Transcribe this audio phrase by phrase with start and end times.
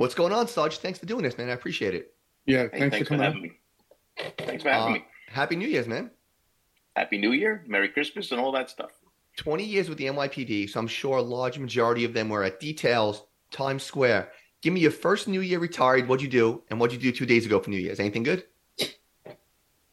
[0.00, 0.78] What's going on, Sarge?
[0.78, 1.50] Thanks for doing this, man.
[1.50, 2.14] I appreciate it.
[2.46, 3.24] Yeah, Hey, thanks, thanks for for coming.
[3.26, 3.52] having me.
[4.38, 5.04] Thanks for having Uh, me.
[5.28, 6.10] Happy New Year's, man.
[6.96, 8.92] Happy New Year, Merry Christmas, and all that stuff.
[9.36, 12.58] 20 years with the NYPD, so I'm sure a large majority of them were at
[12.60, 14.32] Details, Times Square.
[14.62, 16.08] Give me your first New Year retired.
[16.08, 16.62] What'd you do?
[16.70, 18.00] And what'd you do two days ago for New Year's?
[18.00, 18.44] Anything good?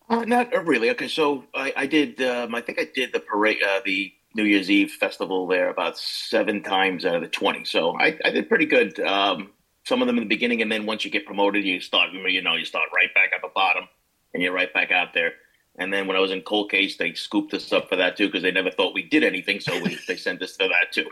[0.10, 0.90] Uh, not really.
[0.92, 2.22] Okay, so I, I did.
[2.22, 5.98] Um, I think I did the parade, uh, the New Year's Eve festival there about
[5.98, 7.66] seven times out of the twenty.
[7.66, 8.98] So I, I did pretty good.
[9.02, 9.52] Um,
[9.88, 12.10] some of them in the beginning, and then once you get promoted, you start.
[12.12, 13.88] You know, you start right back at the bottom,
[14.34, 15.32] and you're right back out there.
[15.78, 18.28] And then when I was in Cold Case, they scooped us up for that too
[18.28, 21.10] because they never thought we did anything, so we, they sent us to that too.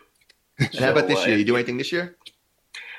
[0.59, 1.38] And how about this uh, year?
[1.38, 2.18] You do anything this year?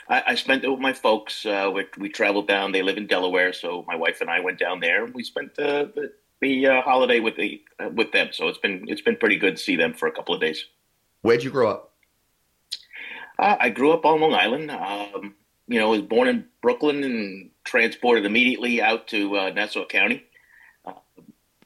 [0.08, 1.44] I, I spent it with my folks.
[1.44, 2.72] Uh, we, we traveled down.
[2.72, 5.04] They live in Delaware, so my wife and I went down there.
[5.04, 8.28] We spent uh, the, the uh, holiday with the uh, with them.
[8.32, 10.64] So it's been it's been pretty good to see them for a couple of days.
[11.20, 11.92] Where'd you grow up?
[13.38, 14.70] Uh, I grew up on Long Island.
[14.70, 15.34] Um,
[15.68, 20.24] you know, was born in Brooklyn and transported immediately out to uh, Nassau County.
[20.84, 20.92] Uh,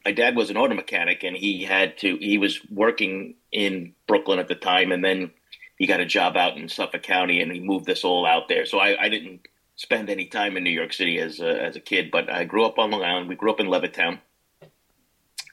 [0.04, 2.16] my dad was an auto mechanic, and he had to.
[2.16, 5.30] He was working in Brooklyn at the time, and then
[5.76, 8.66] he got a job out in Suffolk County, and he moved us all out there.
[8.66, 11.80] So I, I didn't spend any time in New York City as a, as a
[11.80, 13.28] kid, but I grew up on Long Island.
[13.28, 14.18] We grew up in Levittown,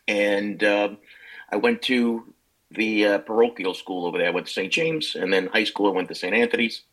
[0.08, 0.98] and um
[1.50, 2.34] I went to
[2.72, 4.28] the uh, parochial school over there.
[4.28, 4.72] I went to St.
[4.72, 6.34] James, and then high school I went to St.
[6.34, 6.84] Anthony's,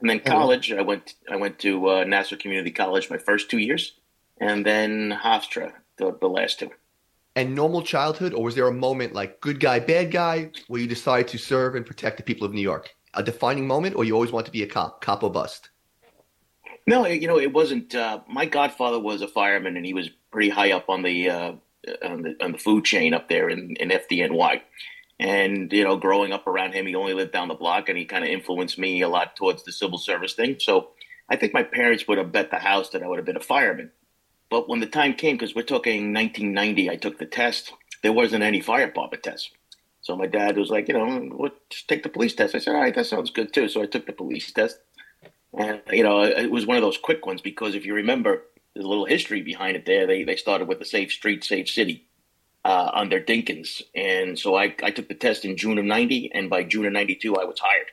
[0.00, 0.30] and then Oh.
[0.30, 3.94] college I went I went to uh, Nassau Community College my first two years,
[4.38, 6.70] and then Hofstra the, the last two.
[7.36, 10.88] And normal childhood, or was there a moment like good guy, bad guy, where you
[10.88, 12.94] decided to serve and protect the people of New York?
[13.14, 15.70] A defining moment, or you always want to be a cop, cop or bust?
[16.86, 17.94] No, you know, it wasn't.
[17.94, 21.52] Uh, my godfather was a fireman, and he was pretty high up on the uh,
[22.02, 24.60] on the on the food chain up there in, in FDNY.
[25.20, 28.06] And you know, growing up around him, he only lived down the block, and he
[28.06, 30.56] kind of influenced me a lot towards the civil service thing.
[30.58, 30.92] So
[31.28, 33.40] I think my parents would have bet the house that I would have been a
[33.40, 33.90] fireman.
[34.48, 37.74] But when the time came, because we're talking 1990, I took the test.
[38.02, 39.50] There wasn't any fire department test.
[40.00, 42.54] So my dad was like, you know, what, just take the police test.
[42.54, 43.68] I said, all right, that sounds good too.
[43.68, 44.78] So I took the police test.
[45.52, 48.86] And, you know, it was one of those quick ones because if you remember, there's
[48.86, 50.06] a little history behind it there.
[50.06, 52.08] They, they started with the Safe Street, Safe City
[52.64, 53.82] uh, under Dinkins.
[53.94, 56.92] And so I, I took the test in June of 90, and by June of
[56.92, 57.86] 92, I was hired.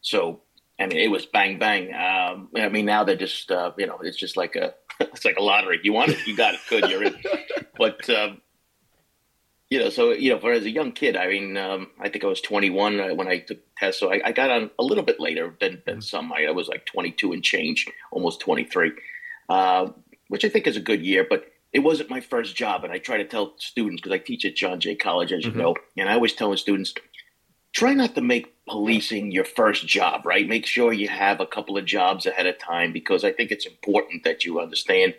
[0.00, 0.40] So,
[0.78, 1.92] I mean, it was bang, bang.
[1.94, 5.36] Um, I mean, now they're just, uh, you know, it's just like a, it's like
[5.36, 5.80] a lottery.
[5.82, 7.16] You want it, you got it, good, you're in.
[7.76, 8.40] But, um,
[9.74, 12.22] you know, so you know, for as a young kid, I mean, um, I think
[12.22, 14.84] I was 21 uh, when I took the test, so I, I got on a
[14.84, 16.32] little bit later than than some.
[16.32, 18.92] I, I was like 22 and change, almost 23,
[19.48, 19.88] uh,
[20.28, 21.26] which I think is a good year.
[21.28, 24.44] But it wasn't my first job, and I try to tell students because I teach
[24.44, 25.56] at John Jay College, as you Mhm.
[25.56, 26.94] know, and I always tell students,
[27.72, 30.24] try not to make policing your first job.
[30.24, 30.48] Right?
[30.48, 33.66] Make sure you have a couple of jobs ahead of time because I think it's
[33.66, 35.14] important that you understand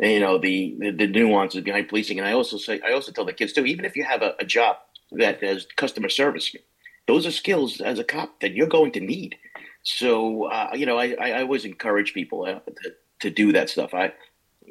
[0.00, 3.24] you know the, the the nuances behind policing and i also say i also tell
[3.26, 4.76] the kids too even if you have a, a job
[5.12, 6.54] that has customer service
[7.06, 9.36] those are skills as a cop that you're going to need
[9.82, 13.94] so uh, you know I, I always encourage people uh, to, to do that stuff
[13.94, 14.12] i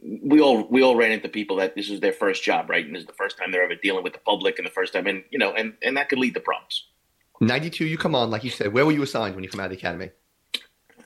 [0.01, 2.95] we all we all ran into people that this is their first job right and
[2.95, 5.06] this is the first time they're ever dealing with the public and the first time
[5.07, 6.85] and you know and and that could lead to problems
[7.44, 8.72] 92, you come on, like you said.
[8.72, 10.12] Where were you assigned when you come out of the academy?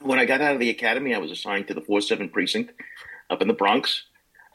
[0.06, 2.74] when I got out of the academy, I was assigned to the 4 7 precinct
[3.30, 4.04] up in the Bronx.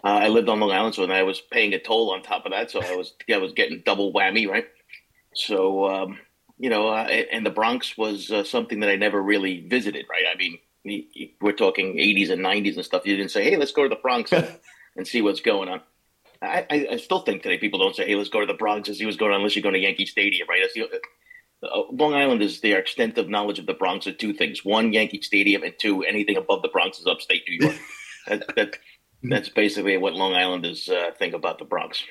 [0.03, 2.53] Uh, I lived on Long Island, so I was paying a toll on top of
[2.53, 2.71] that.
[2.71, 4.67] So I was I was getting double whammy, right?
[5.35, 6.19] So, um,
[6.59, 7.03] you know, uh,
[7.33, 10.25] and the Bronx was uh, something that I never really visited, right?
[10.33, 13.07] I mean, we're talking 80s and 90s and stuff.
[13.07, 14.49] You didn't say, hey, let's go to the Bronx and,
[14.97, 15.81] and see what's going on.
[16.43, 18.89] I, I, I still think today people don't say, hey, let's go to the Bronx
[18.89, 20.63] and see what's going on unless you're going to Yankee Stadium, right?
[20.75, 21.01] The,
[21.69, 25.21] uh, Long Island is their extensive knowledge of the Bronx are two things: one, Yankee
[25.21, 27.77] Stadium, and two, anything above the Bronx is upstate New York.
[28.29, 28.79] that, that,
[29.23, 32.03] that's basically what Long Islanders uh, think about the Bronx.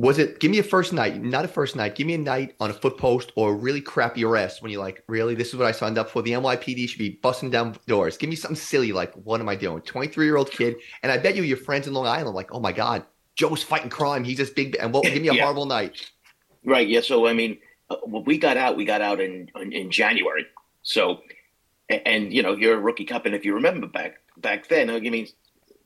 [0.00, 2.54] Was it, give me a first night, not a first night, give me a night
[2.58, 5.56] on a foot post or a really crappy arrest when you're like, really, this is
[5.56, 6.22] what I signed up for.
[6.22, 8.16] The NYPD should be busting down doors.
[8.16, 9.82] Give me something silly like, what am I doing?
[9.82, 10.76] 23 year old kid.
[11.02, 13.04] And I bet you your friends in Long Island, like, oh my God,
[13.36, 14.24] Joe's fighting crime.
[14.24, 14.74] He's this big.
[14.80, 15.42] And what, give me a Yeah.
[15.42, 16.10] horrible night.
[16.64, 16.88] Right.
[16.88, 17.02] Yeah.
[17.02, 17.58] So I mean,
[17.90, 20.46] uh, when we got out, we got out in in, in January.
[20.82, 21.20] So
[21.90, 25.00] and you know you're a rookie cop, and if you remember back back then, I
[25.00, 25.26] mean,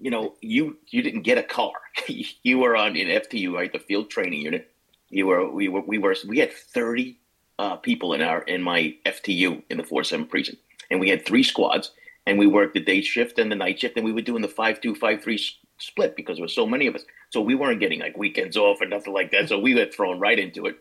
[0.04, 1.72] you know, you you didn't get a car.
[2.42, 4.70] you were on in FTU, right, the field training unit.
[5.08, 7.18] You were we were we were we had thirty
[7.58, 10.60] uh, people in our in my FTU in the four seven precinct,
[10.90, 11.92] and we had three squads,
[12.26, 14.48] and we worked the day shift and the night shift, and we were doing the
[14.48, 15.42] five two five three
[15.78, 17.04] split because there were so many of us.
[17.30, 19.48] So we weren't getting like weekends off or nothing like that.
[19.48, 20.76] So we were thrown right into it,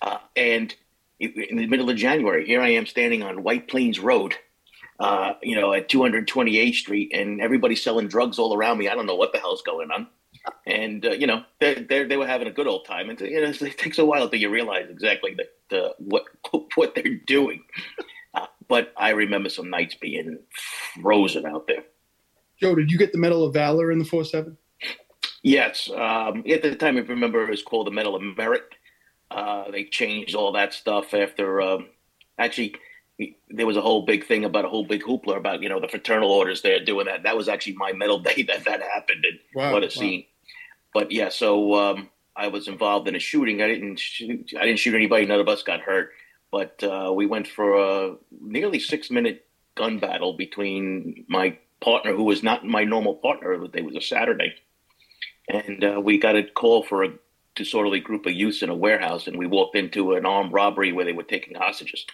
[0.00, 0.74] uh, and
[1.20, 4.36] in the middle of January, here I am standing on White Plains Road
[4.98, 8.88] uh, you know, at 228th Street, and everybody's selling drugs all around me.
[8.88, 10.08] I don't know what the hell's going on.
[10.66, 13.48] And uh, you know, they they were having a good old time, and you know,
[13.48, 16.24] it takes a while until you realize exactly that uh, what
[16.74, 17.62] what they're doing.
[18.34, 20.38] Uh, but I remember some nights being
[21.02, 21.84] frozen out there.
[22.60, 24.56] Joe, did you get the Medal of Valor in the four seven?
[25.42, 28.64] Yes, um, at the time, I remember it was called the Medal of Merit.
[29.30, 31.60] Uh, they changed all that stuff after.
[31.60, 31.88] Um,
[32.38, 32.74] actually,
[33.50, 35.88] there was a whole big thing about a whole big hoopla about you know the
[35.88, 37.24] fraternal orders there doing that.
[37.24, 40.24] That was actually my medal day that that happened, and wow, what a scene!
[40.94, 43.62] But yeah, so um, I was involved in a shooting.
[43.62, 45.26] I didn't shoot, I didn't shoot anybody.
[45.26, 46.10] None of us got hurt,
[46.50, 52.24] but uh, we went for a nearly six minute gun battle between my partner, who
[52.24, 53.52] was not my normal partner.
[53.52, 54.54] It was a Saturday,
[55.48, 57.14] and uh, we got a call for a
[57.56, 61.04] disorderly group of youths in a warehouse, and we walked into an armed robbery where
[61.04, 62.06] they were taking hostages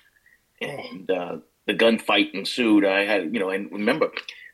[0.61, 1.37] and uh,
[1.67, 2.85] the gunfight ensued.
[2.85, 4.11] I had, you know, and remember,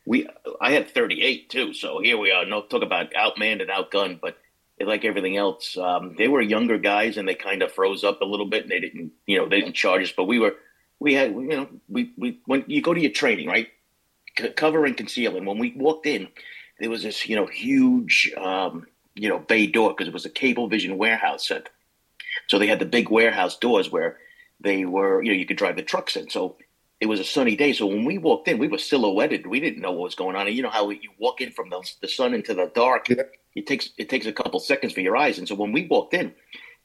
[0.06, 0.28] we
[0.60, 2.44] I had 38 too, so here we are.
[2.44, 4.38] No talk about outmanned and outgunned, but
[4.80, 8.24] like everything else, um, they were younger guys and they kind of froze up a
[8.26, 10.12] little bit, and they didn't, you know, they didn't charge us.
[10.16, 10.56] But we were,
[10.98, 13.68] we had, you know, we we when you go to your training, right,
[14.38, 16.28] C- cover and conceal, and when we walked in,
[16.78, 20.30] there was this, you know, huge, um, you know, bay door because it was a
[20.30, 21.68] Cablevision warehouse set.
[22.48, 24.18] So they had the big warehouse doors where
[24.60, 26.30] they were, you know, you could drive the trucks in.
[26.30, 26.56] So
[27.00, 27.72] it was a sunny day.
[27.72, 29.46] So when we walked in, we were silhouetted.
[29.46, 30.46] We didn't know what was going on.
[30.46, 33.08] And you know how you walk in from the, the sun into the dark.
[33.08, 33.22] Yeah.
[33.54, 35.38] It takes it takes a couple seconds for your eyes.
[35.38, 36.34] And so when we walked in,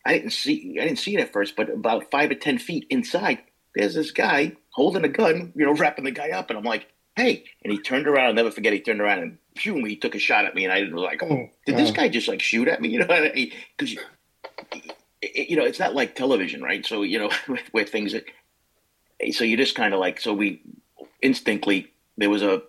[0.05, 2.87] I didn't see I didn't see it at first, but about five or ten feet
[2.89, 3.39] inside,
[3.75, 6.87] there's this guy holding a gun, you know, wrapping the guy up, and I'm like,
[7.15, 7.43] hey.
[7.63, 8.27] And he turned around.
[8.27, 8.73] I'll never forget.
[8.73, 11.21] He turned around and phew, he took a shot at me, and I was like,
[11.23, 12.01] oh, did this uh-huh.
[12.01, 12.89] guy just like shoot at me?
[12.95, 13.31] You know,
[13.77, 13.97] because
[15.33, 16.85] it, you know, it's not like television, right?
[16.85, 17.31] So you know,
[17.71, 18.25] where things, that,
[19.31, 20.61] so you just kind of like, so we
[21.21, 22.61] instinctly there was a,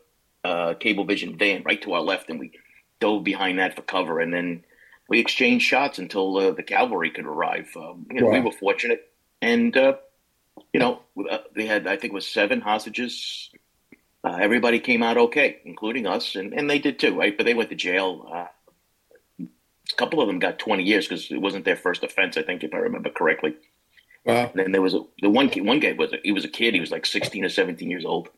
[0.44, 2.53] a Cablevision van right to our left, and we
[3.00, 4.64] dove behind that for cover, and then
[5.08, 7.69] we exchanged shots until uh, the cavalry could arrive.
[7.76, 8.32] Um, you know, wow.
[8.32, 9.11] we were fortunate,
[9.41, 9.94] and uh,
[10.73, 11.00] you know,
[11.31, 13.50] uh, they had I think it was seven hostages.
[14.25, 17.37] Uh, everybody came out okay, including us, and, and they did too, right?
[17.37, 18.49] But they went to jail.
[19.92, 22.64] A couple of them got 20 years because it wasn't their first offense, I think,
[22.64, 23.54] if I remember correctly.
[24.24, 24.50] Wow.
[24.50, 26.74] And then there was a, the one one guy was a, he was a kid.
[26.74, 28.28] He was like 16 or 17 years old.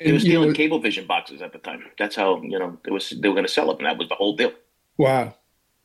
[0.00, 1.84] He was stealing Cablevision boxes at the time.
[1.98, 3.10] That's how you know it was.
[3.10, 4.52] They were going to sell them, and that was the whole deal.
[4.96, 5.34] Wow.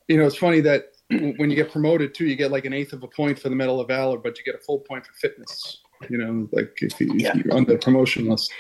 [0.08, 2.94] You know, it's funny that when you get promoted too, you get like an eighth
[2.94, 5.14] of a point for the Medal of Valor, but you get a full point for
[5.14, 5.80] fitness.
[6.10, 7.38] You know, like if, you, yeah.
[7.50, 8.52] are on the promotion list.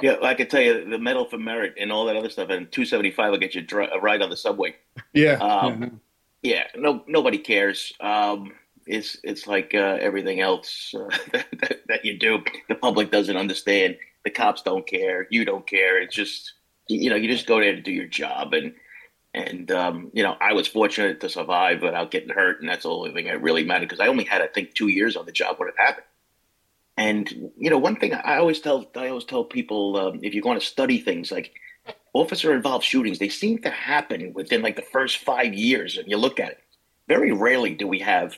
[0.00, 2.70] Yeah, I can tell you the medal for merit and all that other stuff, and
[2.70, 4.76] two seventy five will get you a ride on the subway.
[5.12, 6.00] Yeah, um,
[6.42, 6.64] yeah.
[6.74, 6.80] yeah.
[6.80, 7.92] No, nobody cares.
[8.00, 8.52] Um,
[8.86, 12.42] it's it's like uh, everything else uh, that, that, you do.
[12.68, 13.96] The public doesn't understand.
[14.24, 15.26] The cops don't care.
[15.30, 16.00] You don't care.
[16.00, 16.54] It's just
[16.88, 18.74] you know you just go there to do your job, and
[19.34, 22.90] and um, you know I was fortunate to survive without getting hurt, and that's the
[22.90, 25.32] only thing that really mattered because I only had I think two years on the
[25.32, 26.06] job when it happened.
[26.96, 30.42] And you know, one thing I always tell I always tell people um, if you're
[30.42, 31.52] going to study things like
[32.12, 35.96] officer involved shootings, they seem to happen within like the first five years.
[35.96, 36.58] And you look at it,
[37.08, 38.36] very rarely do we have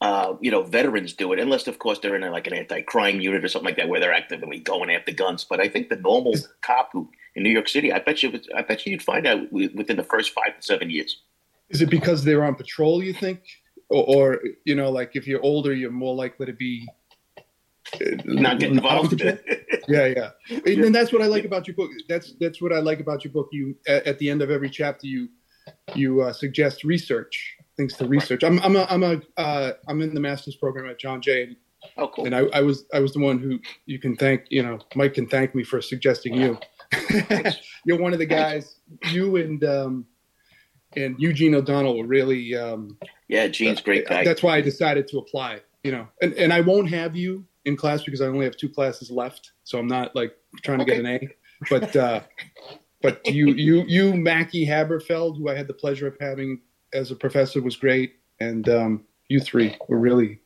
[0.00, 3.20] uh, you know veterans do it, unless of course they're in a, like an anti-crime
[3.20, 5.44] unit or something like that where they're actively going after guns.
[5.44, 8.62] But I think the normal cop who in New York City, I bet you, I
[8.62, 11.22] bet you, you'd find out within the first five to seven years.
[11.68, 13.02] Is it because they're on patrol?
[13.02, 13.40] You think,
[13.90, 16.88] or, or you know, like if you're older, you're more likely to be
[18.24, 19.20] not get involved.
[19.88, 20.30] yeah, yeah,
[20.66, 21.90] and that's what I like about your book.
[22.08, 23.48] That's that's what I like about your book.
[23.52, 25.28] You at, at the end of every chapter, you
[25.94, 28.42] you uh, suggest research things to research.
[28.42, 31.56] I'm I'm a I'm a uh, I'm in the master's program at John Jay.
[31.96, 32.26] Oh, cool.
[32.26, 34.44] And I, I was I was the one who you can thank.
[34.50, 36.58] You know, Mike can thank me for suggesting you.
[37.84, 38.76] You're one of the guys.
[39.10, 40.06] You and um,
[40.96, 42.54] and Eugene O'Donnell were really.
[42.56, 44.24] Um, yeah, Gene's great guy.
[44.24, 45.60] That's why I decided to apply.
[45.84, 48.68] You know, and and I won't have you in class because I only have two
[48.68, 51.02] classes left, so I'm not like trying to okay.
[51.02, 51.28] get an A.
[51.70, 52.20] But uh,
[53.02, 56.60] but you you you Maki Haberfeld, who I had the pleasure of having
[56.92, 60.40] as a professor, was great, and um, you three were really.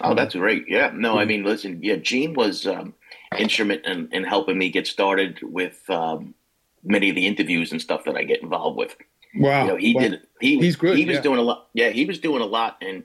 [0.00, 0.64] Oh, that's great.
[0.68, 0.90] Yeah.
[0.94, 1.78] No, I mean, listen.
[1.82, 2.66] Yeah, Gene was.
[2.66, 2.94] Um,
[3.38, 6.34] instrument in, in helping me get started with um,
[6.82, 8.96] many of the interviews and stuff that I get involved with.
[9.34, 10.00] Wow, you know, he wow.
[10.00, 10.20] did.
[10.40, 11.22] He He's good, He was yeah.
[11.22, 11.68] doing a lot.
[11.72, 13.02] Yeah, he was doing a lot, and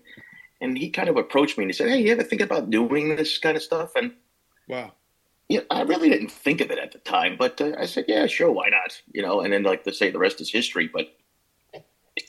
[0.62, 3.16] and he kind of approached me and he said, "Hey, you ever think about doing
[3.16, 4.14] this kind of stuff?" And
[4.68, 4.94] wow.
[5.50, 8.26] yeah, I really didn't think of it at the time, but uh, I said, "Yeah,
[8.28, 10.90] sure, why not?" You know, and then like to say, the rest is history.
[10.92, 11.16] But
[11.74, 11.84] it,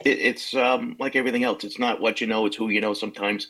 [0.04, 2.94] it's um, like everything else; it's not what you know; it's who you know.
[2.94, 3.49] Sometimes,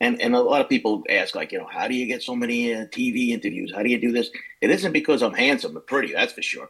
[0.00, 2.36] and and a lot of people ask, like, you know, how do you get so
[2.36, 3.72] many uh, TV interviews?
[3.74, 4.30] How do you do this?
[4.60, 6.68] It isn't because I'm handsome or pretty, that's for sure.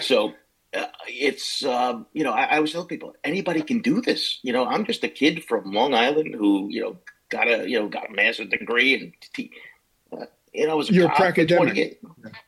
[0.00, 0.34] So.
[0.74, 4.38] Uh, it's um, you know I, I always tell people anybody can do this.
[4.42, 6.96] You know I'm just a kid from Long Island who you know
[7.30, 9.50] got a you know got a master's degree and t-
[10.12, 11.96] uh, you know I was a You're a cop for 20 pracademic.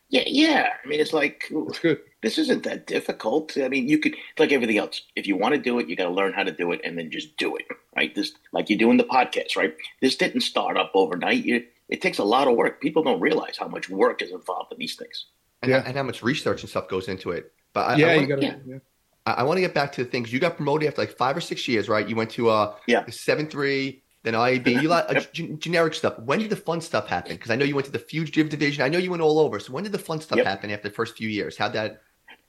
[0.09, 0.69] Yeah, yeah.
[0.85, 2.01] I mean, it's like That's good.
[2.23, 3.57] this isn't that difficult.
[3.59, 5.03] I mean, you could like everything else.
[5.17, 6.97] If you want to do it, you got to learn how to do it, and
[6.97, 7.67] then just do it.
[7.97, 8.15] Right?
[8.15, 9.57] This like you're doing the podcast.
[9.57, 9.75] Right?
[10.01, 11.45] This didn't start up overnight.
[11.45, 12.81] You, it takes a lot of work.
[12.81, 15.27] People don't realize how much work is involved in these things.
[15.63, 15.83] and, Yeah.
[15.85, 17.53] and how much research and stuff goes into it.
[17.75, 18.43] But I, yeah, I you want, got to.
[18.47, 18.57] yeah.
[18.65, 18.79] Yeah.
[19.27, 21.37] I, I want to get back to the things you got promoted after like five
[21.37, 22.09] or six years, right?
[22.09, 23.05] You went to uh Yeah.
[23.11, 24.81] seven three, then IAB.
[24.81, 26.19] You like uh, g- generic stuff.
[26.21, 27.35] When did the fun stuff happen?
[27.37, 28.83] Because I know you went to the fugitive division.
[28.85, 29.59] I know you went all over.
[29.61, 30.47] So when did the fun stuff Yep.
[30.47, 31.57] happen after the first few years?
[31.59, 32.01] How'd that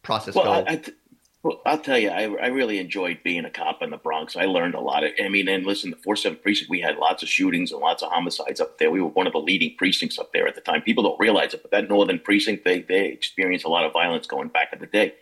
[0.04, 0.52] process Well, go?
[0.52, 0.96] I, I th-
[1.46, 4.36] well, I'll tell you, I, I really enjoyed being a cop in the Bronx.
[4.36, 5.04] I learned a lot.
[5.04, 8.02] Of, I mean, and listen, the 47 precinct, we had lots of shootings and lots
[8.02, 8.90] of homicides up there.
[8.90, 10.82] We were one of the leading precincts up there at the time.
[10.82, 14.26] People don't realize it, but that northern precinct, they they experienced a lot of violence
[14.26, 15.14] going back in the day.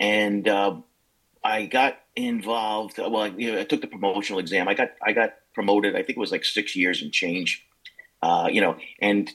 [0.00, 0.78] And uh,
[1.44, 2.98] I got involved.
[2.98, 4.66] Well, you know, I took the promotional exam.
[4.66, 5.94] I got I got promoted.
[5.94, 7.64] I think it was like six years and change.
[8.20, 9.30] Uh, you know, and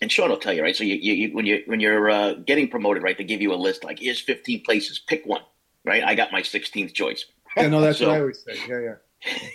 [0.00, 0.76] and Sean will tell you, right?
[0.76, 3.16] So you, you, you when you when you're uh, getting promoted, right?
[3.16, 5.42] They give you a list like here's 15 places, pick one,
[5.84, 6.02] right?
[6.04, 7.24] I got my 16th choice.
[7.56, 8.58] Yeah, no, that's So- what I always say.
[8.68, 9.38] Yeah, yeah.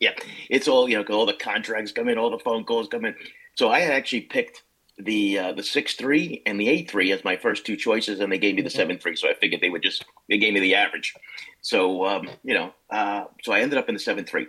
[0.00, 0.10] Yeah,
[0.50, 1.04] it's all you know.
[1.14, 3.14] All the contracts come in, all the phone calls come in.
[3.54, 4.62] So I actually picked
[4.98, 8.30] the uh, the six three and the eight three as my first two choices, and
[8.30, 9.16] they gave me the seven three.
[9.16, 11.14] So I figured they would just they gave me the average.
[11.62, 14.46] So um, you know, uh, so I ended up in the seven three,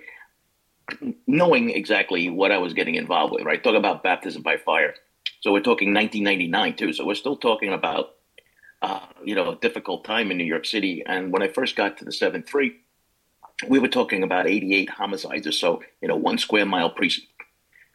[1.28, 3.44] knowing exactly what I was getting involved with.
[3.46, 4.96] Right, talk about baptism by fire.
[5.46, 6.92] So we're talking 1999 too.
[6.92, 8.16] So we're still talking about
[8.82, 11.04] uh, you know a difficult time in New York City.
[11.06, 12.78] And when I first got to the seven three
[13.68, 17.28] we were talking about 88 homicides or so in a one square mile precinct.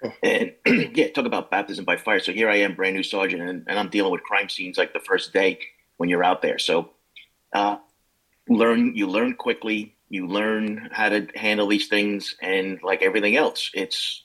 [0.04, 0.12] Oh.
[0.22, 0.52] And
[0.94, 2.20] yeah, talk about baptism by fire.
[2.20, 4.92] So here I am, brand new sergeant, and, and I'm dealing with crime scenes like
[4.92, 5.58] the first day
[5.96, 6.60] when you're out there.
[6.60, 6.90] So
[7.52, 7.78] uh,
[8.48, 13.72] learn, you learn quickly, you learn how to handle these things, and like everything else,
[13.74, 14.22] it's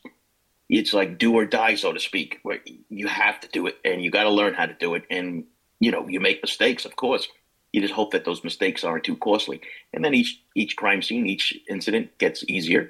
[0.69, 2.39] it's like do or die, so to speak.
[2.43, 5.03] Where you have to do it, and you got to learn how to do it,
[5.09, 5.45] and
[5.79, 7.27] you know you make mistakes, of course.
[7.71, 9.61] You just hope that those mistakes aren't too costly,
[9.93, 12.89] and then each each crime scene, each incident gets easier,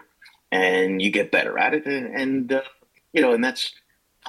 [0.51, 2.61] and you get better at it, and, and uh,
[3.13, 3.73] you know, and that's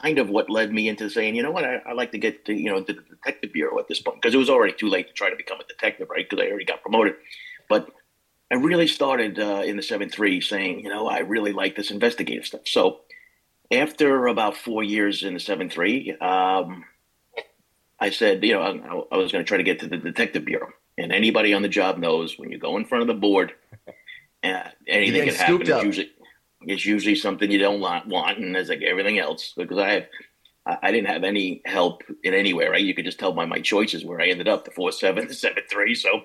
[0.03, 2.45] kind of what led me into saying, you know what, I, I like to get
[2.47, 4.89] to you know to the detective bureau at this point because it was already too
[4.89, 6.29] late to try to become a detective, right?
[6.29, 7.15] Because I already got promoted,
[7.69, 7.91] but
[8.51, 11.91] I really started uh, in the seven three saying, you know, I really like this
[11.91, 12.63] investigative stuff.
[12.67, 13.01] So
[13.71, 16.85] after about four years in the seven three, um,
[17.99, 20.45] I said, you know, I, I was going to try to get to the detective
[20.45, 23.53] bureau, and anybody on the job knows when you go in front of the board,
[24.45, 25.63] uh, anything can happen.
[25.63, 26.11] It's usually,
[26.63, 30.07] it's usually something you don't want, want, and there's like everything else because I have.
[30.69, 32.83] I didn't have any help in anywhere, right?
[32.83, 35.35] You could just tell by my choices where I ended up, the four seven, the
[35.35, 35.95] seven three.
[35.95, 36.23] So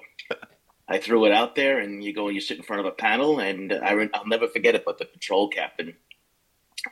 [0.87, 2.91] I threw it out there, and you go and you sit in front of a
[2.91, 4.83] panel, and I, re- I'll never forget it.
[4.83, 5.95] But the patrol captain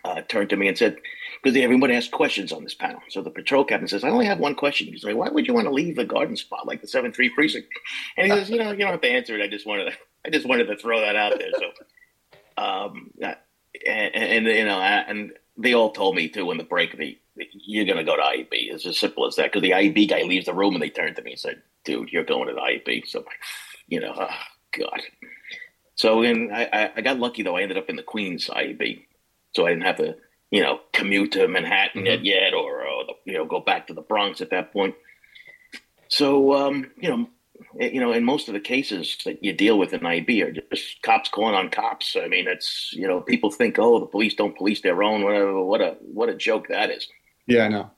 [0.04, 0.98] uh, turned to me and said,
[1.42, 3.02] because everyone asked questions on this panel.
[3.10, 4.88] So the patrol captain says, I only have one question.
[4.88, 7.30] He's like, why would you want to leave a garden spot like the seven three
[7.30, 7.70] precinct?
[8.18, 9.42] And he says, you know, you don't have to answer it.
[9.42, 11.52] I just wanted to, I just wanted to throw that out there.
[11.58, 11.72] So,
[12.64, 13.12] um,
[13.88, 17.86] and, and you know, and they all told me too in the break, they, you're
[17.86, 18.48] going to go to IAB.
[18.52, 19.52] It's as simple as that.
[19.52, 22.12] Because the IAB guy leaves the room and they turn to me and said, dude,
[22.12, 23.08] you're going to the IAB.
[23.08, 23.24] So,
[23.88, 24.28] you know, oh,
[24.78, 25.02] God.
[25.96, 27.58] So and I, I got lucky though.
[27.58, 29.04] I ended up in the Queens IAB,
[29.54, 30.16] so I didn't have to,
[30.52, 34.02] you know, commute to Manhattan yet, yet or, the, you know go back to the
[34.02, 34.96] Bronx at that point.
[36.10, 37.30] So um, you know,
[37.80, 40.52] eh, you know, in most of the cases that you deal with in IAB are
[40.76, 42.16] just cops calling on cops.
[42.20, 45.24] I mean, it's you know, people think, oh, the police don't police their own.
[45.24, 45.64] Whatever.
[45.64, 47.08] What a what a joke that is.
[47.48, 47.92] Yeah, I know.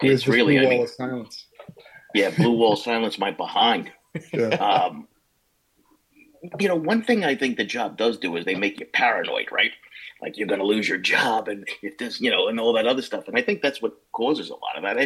[0.00, 1.46] There's It's really, blue I mean, of silence.
[2.14, 3.92] yeah, blue wall silence my behind.
[4.32, 4.48] Yeah.
[4.48, 5.08] um,
[6.58, 9.46] you know, one thing I think the job does do is they make you paranoid,
[9.52, 9.70] right?
[10.22, 12.86] Like you're going to lose your job, and if this, you know, and all that
[12.86, 13.26] other stuff.
[13.28, 14.96] And I think that's what causes a lot of that.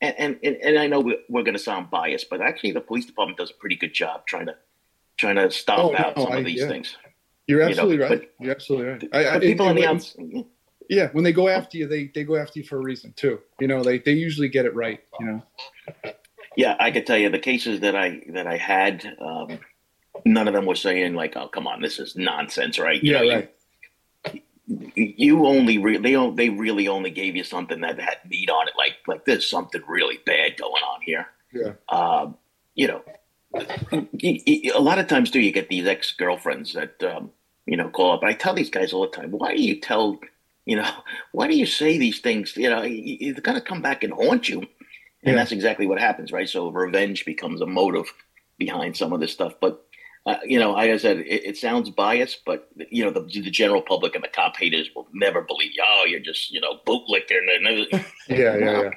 [0.00, 2.80] And and and, and I know we're, we're going to sound biased, but actually, the
[2.80, 4.56] police department does a pretty good job trying to
[5.18, 6.68] trying to stomp Oh, out no, some I- of these yeah.
[6.68, 6.96] things.
[7.46, 8.08] You're know, absolutely right.
[8.20, 9.08] but- You're absolutely right.
[9.12, 10.46] I, I, people on the outside,
[10.88, 13.40] Yeah, when they go after you, they they go after you for a reason too.
[13.60, 15.00] You know, they they usually get it right.
[15.20, 15.42] You know.
[16.56, 19.04] Yeah, I could tell you the cases that I that I had.
[19.20, 19.58] Um,
[20.24, 23.02] none of them were saying like, "Oh, come on, this is nonsense," right?
[23.02, 23.54] You yeah, know, right.
[24.66, 28.74] You, only re- they they really only gave you something that had meat on it,
[28.78, 31.26] like like there's something really bad going on here.
[31.52, 31.72] Yeah.
[31.90, 32.36] Um,
[32.74, 33.02] you know,
[33.54, 37.30] a lot of times too, you get these ex girlfriends that um,
[37.66, 38.22] you know call up.
[38.22, 40.18] I tell these guys all the time, why do you tell,
[40.64, 40.90] you know,
[41.32, 42.56] why do you say these things?
[42.56, 44.68] You know, it's gonna come back and haunt you, and
[45.22, 45.34] yeah.
[45.34, 46.48] that's exactly what happens, right?
[46.48, 48.10] So revenge becomes a motive
[48.56, 49.83] behind some of this stuff, but.
[50.26, 53.50] Uh, you know, like I said, it, it, sounds biased, but you know, the, the
[53.50, 57.54] general public and the cop haters will never believe, oh, you're just you know bootlicking
[57.54, 57.86] and
[58.28, 58.90] yeah, yeah, yeah.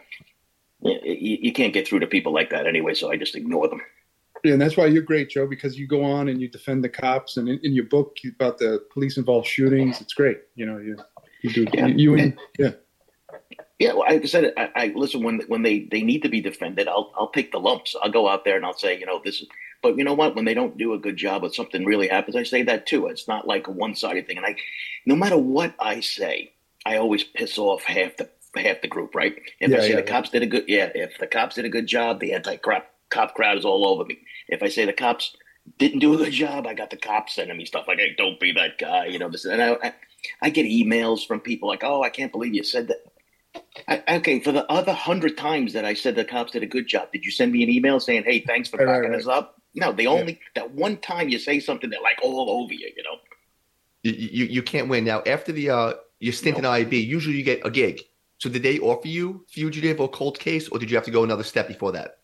[1.03, 3.81] You, you can't get through to people like that anyway, so I just ignore them.
[4.43, 6.89] Yeah, and that's why you're great, Joe, because you go on and you defend the
[6.89, 10.39] cops, and in, in your book about the police-involved shootings, it's great.
[10.55, 10.95] You know, you
[11.41, 11.87] you do yeah.
[11.87, 12.71] you, you and, yeah.
[13.79, 16.41] Yeah, well, like I said, I, I, listen when when they, they need to be
[16.41, 16.87] defended.
[16.87, 17.95] I'll I'll take the lumps.
[18.01, 19.47] I'll go out there and I'll say, you know, this is.
[19.81, 20.35] But you know what?
[20.35, 23.07] When they don't do a good job, or something really happens, I say that too.
[23.07, 24.37] It's not like a one sided thing.
[24.37, 24.55] And I,
[25.05, 26.53] no matter what I say,
[26.85, 29.15] I always piss off half the half the group.
[29.15, 29.37] Right?
[29.59, 30.07] If yeah, I say yeah, the yeah.
[30.07, 32.87] cops did a good, yeah, if the cops did a good job, the anti cop
[33.09, 34.19] cop crowd is all over me.
[34.47, 35.35] If I say the cops
[35.77, 38.39] didn't do a good job, I got the cops sending me stuff like, "Hey, don't
[38.39, 39.29] be that guy," you know.
[39.29, 39.93] This and I, I,
[40.41, 42.97] I get emails from people like, "Oh, I can't believe you said that."
[43.87, 46.87] I, okay, for the other hundred times that I said the cops did a good
[46.87, 49.61] job, did you send me an email saying, "Hey, thanks for backing right, us up"?
[49.77, 50.61] No, they only yeah.
[50.63, 52.91] that one time you say something, they're like all over you.
[52.97, 53.17] You know,
[54.03, 55.21] you you, you can't win now.
[55.25, 56.71] After the uh, your stint no.
[56.71, 58.01] in IB, usually you get a gig.
[58.39, 61.23] So did they offer you fugitive or cold case, or did you have to go
[61.23, 62.19] another step before that?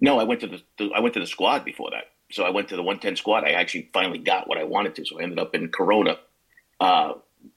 [0.00, 2.04] No, I went to the, the, I went to the squad before that.
[2.30, 3.44] So I went to the 110 squad.
[3.44, 5.04] I actually finally got what I wanted to.
[5.04, 6.18] So I ended up in Corona,
[6.80, 7.12] uh,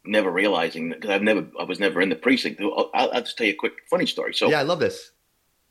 [0.05, 2.62] never realizing because I've never I was never in the precinct.
[2.62, 4.34] I'll, I'll, just tell you a quick funny story.
[4.34, 5.12] So yeah, I love this.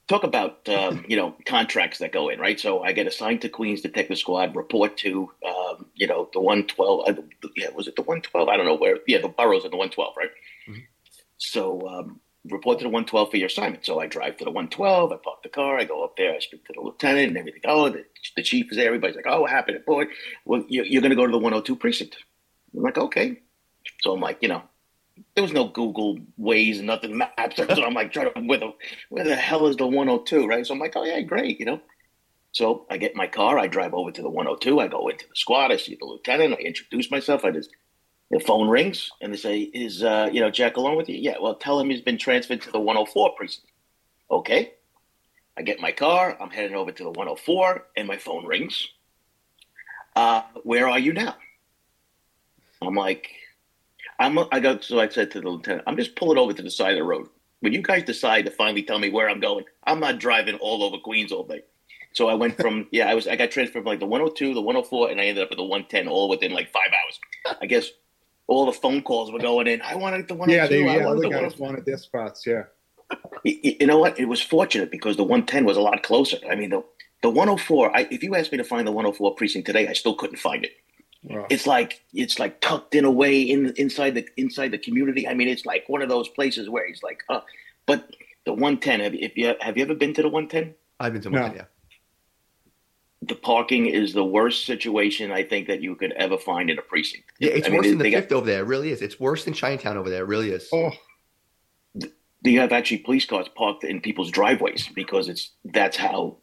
[0.08, 2.58] Talk about um, you know contracts that go in right.
[2.58, 7.08] So I get assigned to Queens Detective Squad, report to um, you know the 112.
[7.08, 7.22] Uh,
[7.56, 8.48] yeah, was it the 112?
[8.48, 8.98] I don't know where.
[9.06, 10.30] Yeah, the boroughs in the 112, right?
[10.68, 10.80] Mm-hmm.
[11.36, 13.84] So um, report to the 112 for your assignment.
[13.84, 16.38] So I drive to the 112, I park the car, I go up there, I
[16.38, 17.62] speak to the lieutenant and everything.
[17.64, 18.04] Oh, the,
[18.36, 18.86] the chief is there.
[18.86, 19.78] Everybody's like, oh, what happened?
[19.86, 20.06] Boy,
[20.44, 22.16] well, you're, you're going to go to the 102 precinct.
[22.74, 23.40] I'm like, okay.
[24.02, 24.62] So I'm like, you know,
[25.34, 27.56] there was no Google ways and nothing maps.
[27.56, 28.72] So I'm like, trying to, where the,
[29.08, 30.66] where the hell is the 102, right?
[30.66, 31.80] So I'm like, oh, yeah, great, you know.
[32.52, 35.36] So I get my car, I drive over to the 102, I go into the
[35.36, 37.70] squad, I see the lieutenant, I introduce myself, I just
[38.30, 41.36] the phone rings and they say, "Is uh, you know Giacalone with you?" Yeah.
[41.40, 43.70] Well, tell him he's been transferred to the 104 precinct.
[44.30, 44.74] Okay.
[45.56, 46.36] I get my car.
[46.40, 48.88] I'm heading over to the 104, and my phone rings.
[50.14, 51.34] Uh, where are you now?
[52.80, 53.30] I'm like,
[54.18, 54.38] I'm.
[54.52, 56.92] I got so I said to the lieutenant, I'm just pulling over to the side
[56.92, 57.28] of the road.
[57.60, 60.82] When you guys decide to finally tell me where I'm going, I'm not driving all
[60.82, 61.62] over Queens all day.
[62.12, 64.60] So I went from yeah, I was I got transferred from like the 102, the
[64.60, 67.56] 104, and I ended up at the 110 all within like five hours.
[67.60, 67.90] I guess
[68.48, 69.80] all the phone calls were going in.
[69.82, 70.50] I wanted the one.
[70.50, 72.46] Oh yeah, they, yeah, other the guys wanted their spots.
[72.46, 72.64] Yeah.
[73.44, 74.18] You, you, know what?
[74.18, 76.36] It was fortunate because the 110 was a lot closer.
[76.50, 76.82] I mean, the
[77.22, 77.96] the 104.
[77.96, 80.64] I, if you asked me to find the 104 precinct today, I still couldn't find
[80.64, 80.72] it.
[81.24, 81.46] Wow.
[81.50, 85.26] It's like it's like tucked in away in inside the inside the community.
[85.26, 87.40] I mean, it's like one of those places where it's like, uh,
[87.86, 89.00] but the 110.
[89.00, 90.74] Have, if you have you ever been to the 110?
[91.00, 91.56] I've been to 110.
[91.56, 91.62] No.
[91.62, 91.66] Yeah
[93.22, 96.82] the parking is the worst situation I think that you could ever find in a
[96.82, 97.24] precinct.
[97.38, 98.60] Yeah, it's I worse mean, than the fifth got, over there.
[98.60, 99.02] It really is.
[99.02, 100.22] It's worse than Chinatown over there.
[100.22, 100.68] It really is.
[100.72, 100.92] Oh.
[102.42, 106.36] You have actually police cars parked in people's driveways because it's that's how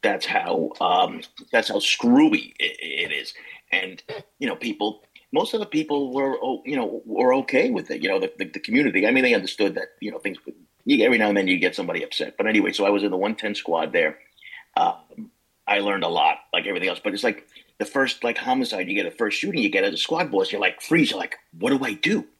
[0.00, 3.34] that's how um, that's how screwy it, it is.
[3.72, 4.02] And
[4.38, 8.02] you know, people most of the people were oh, you know were okay with it.
[8.02, 9.06] You know, the, the, the community.
[9.06, 10.38] I mean, they understood that you know things.
[10.84, 12.72] You, every now and then you get somebody upset, but anyway.
[12.72, 14.18] So I was in the 110 squad there.
[14.76, 15.30] Um,
[15.66, 17.00] I learned a lot, like everything else.
[17.02, 17.46] But it's like
[17.78, 20.52] the first like homicide you get, a first shooting you get as a squad boss,
[20.52, 21.10] you're like freeze.
[21.10, 22.26] You're like, what do I do?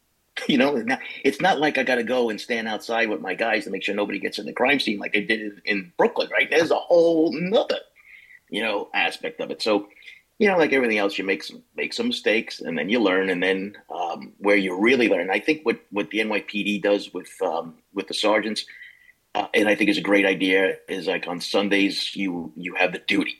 [0.48, 3.34] You know, now, it's not like I got to go and stand outside with my
[3.34, 6.30] guys to make sure nobody gets in the crime scene like I did in Brooklyn.
[6.32, 6.48] Right?
[6.50, 7.80] There's a whole nother,
[8.48, 9.60] you know, aspect of it.
[9.60, 9.88] So,
[10.42, 13.31] you know, like everything else, you make some make some mistakes and then you learn,
[13.31, 15.31] and then um, where you really learn.
[15.31, 18.64] I think what what the NYPD does with um, with the sergeants
[19.35, 22.92] uh, and I think is a great idea is like on Sundays you you have
[22.92, 23.38] the duty,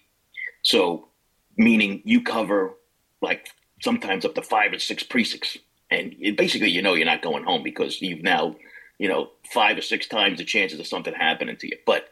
[0.63, 1.09] so
[1.57, 2.75] meaning you cover
[3.21, 3.49] like
[3.83, 5.59] sometimes up to five or six precincts,
[5.91, 8.57] and it, basically you know you're not going home because you've now
[8.99, 12.09] you know five or six times the chances of something happening to you, but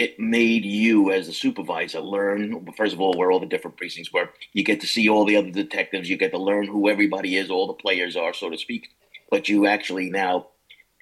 [0.00, 4.12] it made you as a supervisor learn first of all where all the different precincts
[4.12, 7.36] were you get to see all the other detectives you get to learn who everybody
[7.36, 8.88] is all the players are so to speak
[9.30, 10.46] but you actually now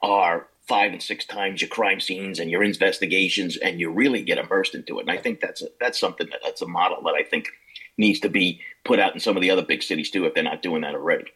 [0.03, 4.39] are five and six times your crime scenes and your investigations, and you really get
[4.39, 5.03] immersed into it.
[5.03, 7.49] And I think that's a, that's something that that's a model that I think
[7.97, 10.45] needs to be put out in some of the other big cities too, if they're
[10.45, 11.33] not doing that already.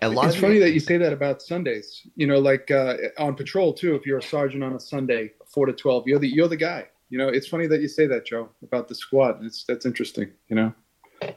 [0.00, 2.06] A lot it's funny that you say that about Sundays.
[2.14, 3.94] You know, like uh, on patrol too.
[3.94, 6.86] If you're a sergeant on a Sunday, four to twelve, you're the you're the guy.
[7.10, 9.44] You know, it's funny that you say that, Joe, about the squad.
[9.44, 10.30] It's that's interesting.
[10.48, 10.74] You know,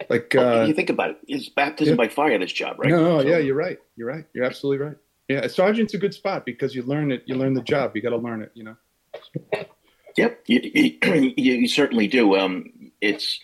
[0.10, 1.98] like well, uh, you think about it, it's baptism yeah.
[1.98, 2.38] by fire.
[2.40, 2.90] This job, right?
[2.90, 3.80] No, no, so, yeah, you're right.
[3.96, 4.26] You're right.
[4.34, 4.98] You're absolutely right.
[5.28, 7.24] Yeah, a sergeant's a good spot because you learn it.
[7.26, 7.96] You learn the job.
[7.96, 8.52] You got to learn it.
[8.54, 8.76] You know.
[10.18, 12.38] Yep, you, you, you certainly do.
[12.38, 13.40] Um, it's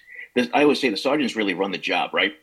[0.53, 2.33] I always say the sergeants really run the job, right?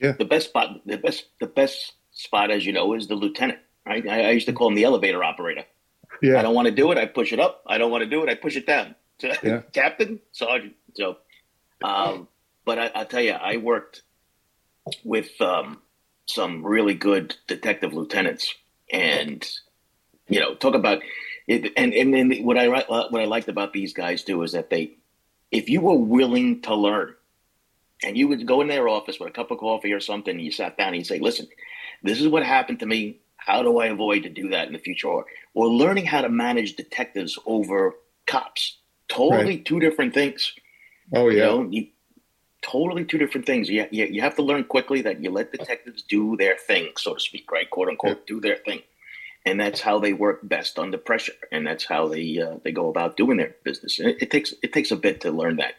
[0.00, 0.12] Yeah.
[0.12, 3.60] The best spot, the best, the best spot, as you know, is the lieutenant.
[3.86, 4.06] Right?
[4.08, 5.64] I, I used to call him the elevator operator.
[6.22, 6.38] Yeah.
[6.38, 6.98] I don't want to do it.
[6.98, 7.62] I push it up.
[7.66, 8.28] I don't want to do it.
[8.28, 8.94] I push it down.
[9.42, 9.62] Yeah.
[9.72, 10.74] Captain, sergeant.
[10.94, 11.16] So,
[11.82, 12.28] um,
[12.66, 14.02] but I, will tell you, I worked
[15.04, 15.80] with um,
[16.26, 18.54] some really good detective lieutenants,
[18.92, 19.42] and
[20.28, 21.00] you know, talk about
[21.46, 21.72] it.
[21.78, 24.98] And and then what I what I liked about these guys too is that they,
[25.50, 27.14] if you were willing to learn,
[28.02, 30.44] and you would go in their office with a cup of coffee or something, and
[30.44, 31.48] you sat down and you say, "Listen,
[32.02, 33.20] this is what happened to me.
[33.46, 36.28] How do I avoid to do that in the future?" Or, or learning how to
[36.28, 37.94] manage detectives over
[38.26, 38.78] cops.
[39.08, 39.64] Totally right.
[39.64, 40.52] two different things.
[41.14, 41.36] Oh yeah.
[41.36, 41.86] You know, you,
[42.62, 43.68] totally two different things.
[43.68, 47.14] You, you, you have to learn quickly that you let detectives do their thing, so
[47.14, 47.70] to speak, right?
[47.70, 48.34] Quote unquote, yeah.
[48.34, 48.82] do their thing,
[49.44, 52.88] and that's how they work best under pressure, and that's how they uh, they go
[52.88, 54.00] about doing their business.
[54.00, 55.74] And it, it takes it takes a bit to learn that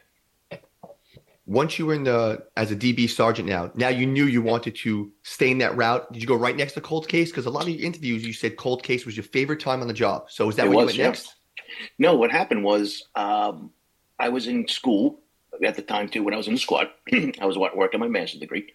[1.47, 4.75] once you were in the as a DB sergeant now, now you knew you wanted
[4.75, 6.11] to stay in that route.
[6.11, 7.31] Did you go right next to cold case?
[7.31, 9.87] Because a lot of your interviews, you said cold case was your favorite time on
[9.87, 10.25] the job.
[10.29, 11.35] So is that it what was, you went next?
[11.97, 13.71] No, what happened was um,
[14.19, 15.21] I was in school
[15.63, 16.21] at the time too.
[16.21, 18.73] When I was in the squad, I was working my master's degree,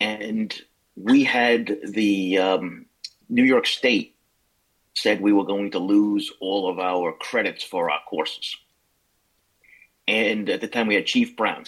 [0.00, 0.54] and
[0.94, 2.86] we had the um,
[3.28, 4.14] New York State
[4.94, 8.56] said we were going to lose all of our credits for our courses.
[10.06, 11.64] And at the time, we had Chief Brown,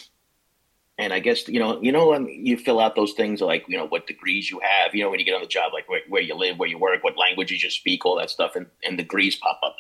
[1.01, 3.79] and I guess you know, you know, um, you fill out those things like you
[3.79, 4.95] know what degrees you have.
[4.95, 6.79] You know, when you get on the job, like where, where you live, where you
[6.79, 9.77] work, what languages you speak, all that stuff, and, and degrees pop up.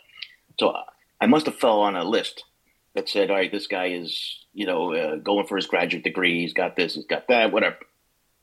[0.59, 0.85] So uh,
[1.21, 2.45] I must have fell on a list
[2.95, 6.41] that said, all right, this guy is you know uh, going for his graduate degree.
[6.41, 7.77] He's got this, he's got that, whatever.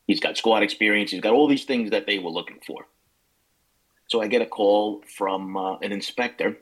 [0.06, 1.10] He's got squad experience.
[1.10, 2.86] He's got all these things that they were looking for.
[4.06, 6.58] So I get a call from uh, an inspector,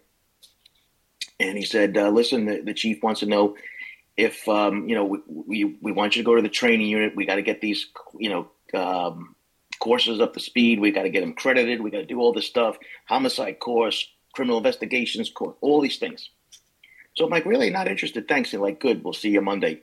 [1.42, 3.58] and he said, uh, "Listen, the, the chief wants to know."
[4.18, 7.16] If um, you know we, we, we want you to go to the training unit,
[7.16, 9.36] we got to get these you know um,
[9.80, 10.80] courses up to speed.
[10.80, 11.82] We got to get them credited.
[11.82, 12.78] We got to do all this stuff.
[13.08, 16.30] Homicide course, criminal investigations course, all these things.
[17.16, 18.28] So I'm like, really not interested.
[18.28, 18.54] Thanks.
[18.54, 19.04] And like, good.
[19.04, 19.82] We'll see you Monday.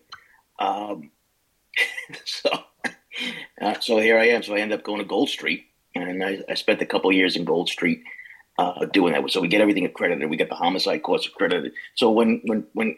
[0.59, 1.11] Um,
[2.25, 2.51] so
[3.61, 4.42] uh, so here I am.
[4.42, 7.37] So I end up going to Gold Street, and I, I spent a couple years
[7.37, 8.03] in Gold Street.
[8.59, 10.29] Uh, doing that, so we get everything accredited.
[10.29, 11.73] We get the homicide course accredited.
[11.95, 12.97] So when when when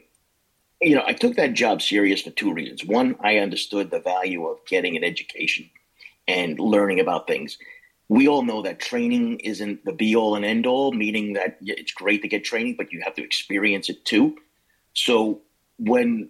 [0.81, 2.85] you know, I took that job serious for two reasons.
[2.85, 5.71] One, I understood the value of getting an education
[6.27, 7.59] and learning about things.
[8.09, 11.93] We all know that training isn't the be all and end all, meaning that it's
[11.93, 14.37] great to get training, but you have to experience it too.
[14.93, 15.41] So
[15.79, 16.29] when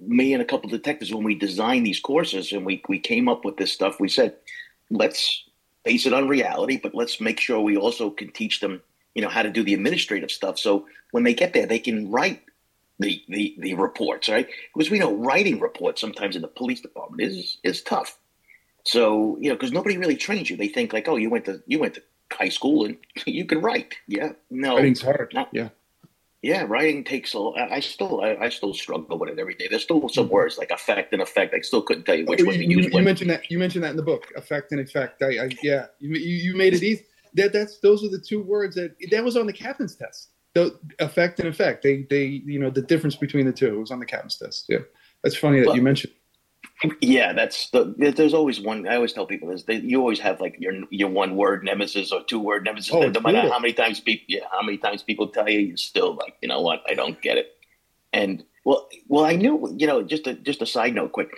[0.00, 3.44] me and a couple detectives, when we designed these courses and we, we came up
[3.44, 4.36] with this stuff, we said,
[4.90, 5.44] let's
[5.84, 8.80] base it on reality, but let's make sure we also can teach them,
[9.14, 10.58] you know, how to do the administrative stuff.
[10.58, 12.42] So when they get there, they can write
[12.98, 14.48] the, the, the reports, right?
[14.74, 18.18] Because we know writing reports sometimes in the police department is is tough.
[18.84, 20.56] So you know, because nobody really trains you.
[20.56, 23.60] They think like, oh, you went to you went to high school and you can
[23.60, 23.94] write.
[24.06, 25.30] Yeah, no, writing's hard.
[25.32, 25.68] Not, yeah,
[26.42, 27.38] yeah, writing takes a.
[27.38, 29.68] I still I, I still struggle with it every day.
[29.68, 30.34] There's still some mm-hmm.
[30.34, 31.54] words like effect and effect.
[31.54, 32.86] I still couldn't tell you which oh, one you, to use.
[32.86, 33.50] You, you mentioned that.
[33.50, 35.22] You mentioned that in the book, effect and effect.
[35.22, 37.04] I, I yeah, you, you made it easy.
[37.34, 40.78] That that's those are the two words that that was on the captain's test the
[40.98, 41.82] effect and effect.
[41.82, 43.74] They they you know the difference between the two.
[43.74, 44.66] It was on the captain's test.
[44.68, 44.78] Yeah,
[45.22, 46.12] that's funny that well, you mentioned.
[47.00, 47.94] Yeah, that's the.
[47.96, 48.86] There's always one.
[48.86, 49.64] I always tell people this.
[49.64, 52.92] They, you always have like your your one word nemesis or two word nemesis.
[52.92, 55.76] Oh, no matter how many times people, yeah, how many times people tell you, you're
[55.76, 56.82] still like, you know what?
[56.88, 57.56] I don't get it.
[58.12, 59.74] And well, well, I knew.
[59.76, 61.30] You know, just a just a side note, quick.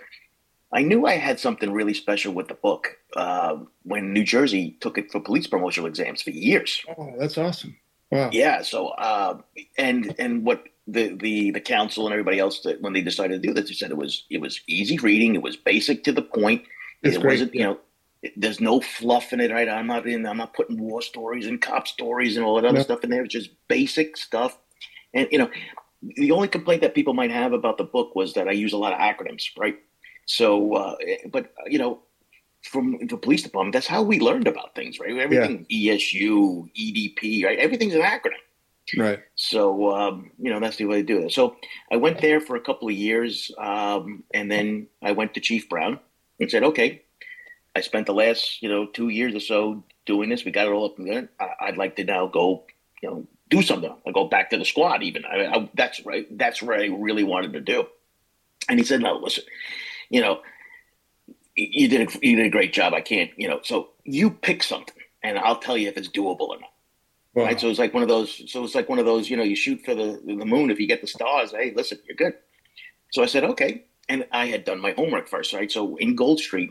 [0.72, 4.98] I knew I had something really special with the book uh, when New Jersey took
[4.98, 6.80] it for police promotional exams for years.
[6.96, 7.76] Oh, that's awesome.
[8.10, 8.30] Wow.
[8.32, 8.62] Yeah.
[8.62, 9.40] So, uh,
[9.78, 13.48] and and what the the the council and everybody else that when they decided to
[13.48, 16.22] do this, they said it was it was easy reading, it was basic to the
[16.22, 16.64] point.
[17.02, 17.32] It's it great.
[17.32, 17.78] wasn't you know.
[18.36, 19.66] There's no fluff in it, right?
[19.66, 20.26] I'm not in.
[20.26, 22.82] I'm not putting war stories and cop stories and all that other no.
[22.82, 23.24] stuff in there.
[23.24, 24.58] It's just basic stuff.
[25.14, 25.50] And you know,
[26.02, 28.76] the only complaint that people might have about the book was that I use a
[28.76, 29.78] lot of acronyms, right?
[30.26, 30.96] So, uh,
[31.30, 32.02] but you know,
[32.62, 35.16] from the police department, that's how we learned about things, right?
[35.18, 35.94] Everything yeah.
[35.94, 37.58] ESU, EDP, right?
[37.58, 38.32] Everything's an acronym.
[38.96, 39.20] Right.
[39.36, 41.32] So, um, you know, that's the way to do it.
[41.32, 41.56] So
[41.90, 45.68] I went there for a couple of years, um, and then I went to Chief
[45.68, 46.00] Brown
[46.38, 47.02] and said, okay,
[47.74, 50.44] I spent the last, you know, two years or so doing this.
[50.44, 51.28] We got it all up and there.
[51.38, 52.64] I- would like to now go,
[53.02, 53.94] you know, do something.
[54.06, 55.24] I go back to the squad even.
[55.24, 56.26] I, I, that's right.
[56.36, 57.86] That's what I really wanted to do.
[58.68, 59.44] And he said, no, listen,
[60.08, 60.40] you know,
[61.70, 62.94] you did a, you did a great job.
[62.94, 66.48] I can't, you know, so you pick something and I'll tell you if it's doable
[66.48, 66.70] or not.
[67.34, 67.44] Wow.
[67.44, 67.60] Right.
[67.60, 69.54] So it's like one of those, so it's like one of those, you know, you
[69.54, 70.70] shoot for the, the moon.
[70.70, 72.34] If you get the stars, Hey, listen, you're good.
[73.12, 73.84] So I said, okay.
[74.08, 75.70] And I had done my homework first, right?
[75.70, 76.70] So in Gold Street,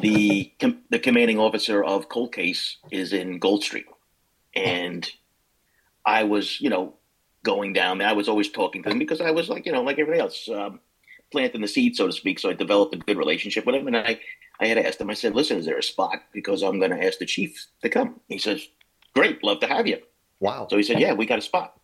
[0.00, 0.52] the,
[0.90, 3.86] the commanding officer of cold case is in Gold Street.
[4.54, 5.10] And
[6.04, 6.94] I was, you know,
[7.42, 8.08] going down there.
[8.08, 10.48] I was always talking to him because I was like, you know, like everybody else,
[10.48, 10.80] um,
[11.30, 12.38] planting the seed, so to speak.
[12.38, 14.20] So I developed a good relationship with him, and I,
[14.60, 15.10] I had asked him.
[15.10, 16.22] I said, "Listen, is there a spot?
[16.32, 18.66] Because I'm going to ask the chief to come." He says,
[19.14, 19.98] "Great, love to have you."
[20.40, 20.66] Wow.
[20.70, 21.78] So he said, "Yeah, we got a spot."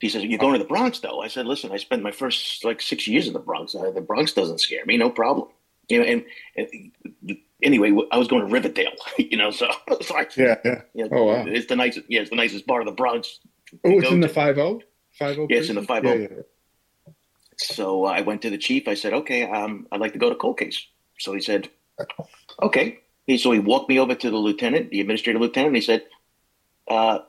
[0.00, 2.64] He says, "You're going to the Bronx, though." I said, "Listen, I spent my first
[2.64, 3.74] like six years in the Bronx.
[3.74, 5.48] Uh, the Bronx doesn't scare me, no problem."
[5.88, 6.24] You know, and,
[6.56, 8.92] and anyway, I was going to Riverdale.
[9.18, 10.82] You know, so it's like, yeah, yeah.
[10.94, 12.06] yeah oh wow, it's the nicest.
[12.08, 13.40] Yeah, it's the nicest part of the Bronx.
[13.84, 14.80] Oh, it's in the five zero.
[15.18, 15.46] Five zero.
[15.48, 16.44] Yes, in the five zero.
[17.62, 18.88] So I went to the chief.
[18.88, 20.86] I said, okay, um, I'd like to go to cold case.
[21.18, 21.70] So he said,
[22.62, 22.98] okay.
[23.26, 26.04] He, so he walked me over to the lieutenant, the administrative lieutenant, and he said,
[26.88, 27.20] uh,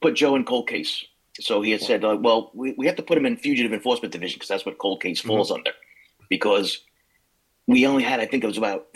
[0.00, 1.04] put Joe in cold case.
[1.40, 4.12] So he had said, uh, well, we, we have to put him in fugitive enforcement
[4.12, 5.58] division because that's what cold case falls mm-hmm.
[5.58, 5.72] under.
[6.28, 6.80] Because
[7.66, 8.86] we only had, I think it was about,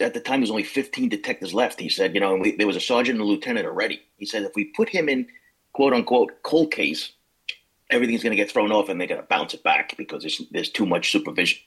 [0.00, 1.80] at the time, there was only 15 detectives left.
[1.80, 4.02] He said, you know, we, there was a sergeant and a lieutenant already.
[4.16, 5.26] He said, if we put him in
[5.72, 7.12] quote unquote cold case,
[7.90, 10.42] everything's going to get thrown off and they're going to bounce it back because there's,
[10.50, 11.58] there's too much supervision.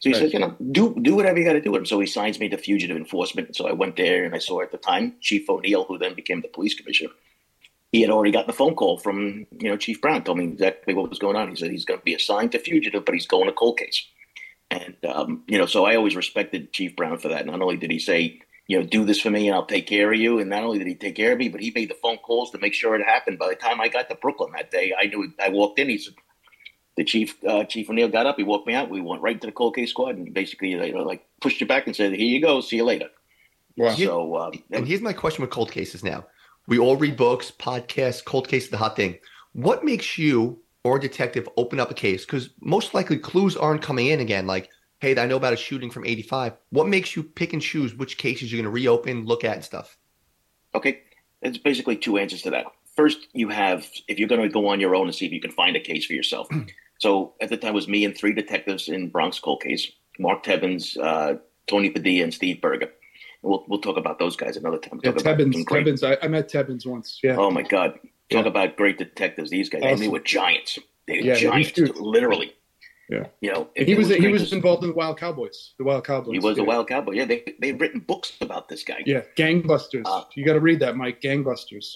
[0.00, 0.20] So he right.
[0.20, 1.86] says, you know, do do whatever you got to do with him.
[1.86, 3.54] So he signs me to fugitive enforcement.
[3.54, 6.40] So I went there and I saw at the time Chief O'Neill, who then became
[6.40, 7.10] the police commissioner.
[7.92, 10.94] He had already gotten the phone call from you know Chief Brown, told me exactly
[10.94, 11.50] what was going on.
[11.50, 14.06] He said he's going to be assigned to fugitive, but he's going to cold case.
[14.70, 17.44] And um, you know, so I always respected Chief Brown for that.
[17.44, 20.12] Not only did he say, you know, do this for me and I'll take care
[20.12, 20.38] of you.
[20.38, 22.52] And not only did he take care of me, but he made the phone calls
[22.52, 23.36] to make sure it happened.
[23.36, 25.88] By the time I got to Brooklyn that day, I knew I walked in.
[25.88, 26.14] He said,
[26.96, 28.36] the chief, uh, Chief O'Neill got up.
[28.36, 28.88] He walked me out.
[28.88, 31.66] We went right to the cold case squad and basically, you know, like pushed you
[31.66, 32.60] back and said, "Here you go.
[32.60, 33.08] See you later."
[33.76, 33.94] Wow.
[33.94, 36.04] So, um, and here's my question with cold cases.
[36.04, 36.26] Now,
[36.68, 38.24] we all read books, podcasts.
[38.24, 39.18] Cold case is the hot thing.
[39.52, 42.24] What makes you or a detective open up a case?
[42.24, 44.46] Because most likely clues aren't coming in again.
[44.46, 44.68] Like
[45.00, 46.52] hey, I know about a shooting from 85.
[46.70, 49.64] What makes you pick and choose which cases you're going to reopen, look at, and
[49.64, 49.96] stuff?
[50.74, 51.00] Okay.
[51.42, 52.66] It's basically two answers to that.
[52.96, 55.40] First, you have, if you're going to go on your own and see if you
[55.40, 56.48] can find a case for yourself.
[56.98, 60.44] so at the time, it was me and three detectives in Bronx cold case Mark
[60.44, 62.90] Tebbins, uh, Tony Padilla, and Steve Berger.
[63.42, 65.00] We'll, we'll talk about those guys another time.
[65.02, 67.20] Yeah, Tebbins, Tebbins I, I, met Tebbins once.
[67.22, 67.36] Yeah.
[67.38, 67.94] Oh, my God.
[68.30, 68.50] Talk yeah.
[68.50, 69.48] about great detectives.
[69.48, 69.98] These guys, awesome.
[69.98, 70.78] they were giants.
[71.06, 72.52] They were yeah, giants, literally.
[73.10, 75.74] Yeah, you know, he was, was he was involved in the Wild Cowboys.
[75.78, 76.32] The Wild Cowboys.
[76.32, 76.62] He was yeah.
[76.62, 77.12] a Wild Cowboy.
[77.14, 79.02] Yeah, they they've written books about this guy.
[79.04, 80.02] Yeah, Gangbusters.
[80.04, 81.20] Uh, you got to read that, Mike.
[81.20, 81.92] Gangbusters.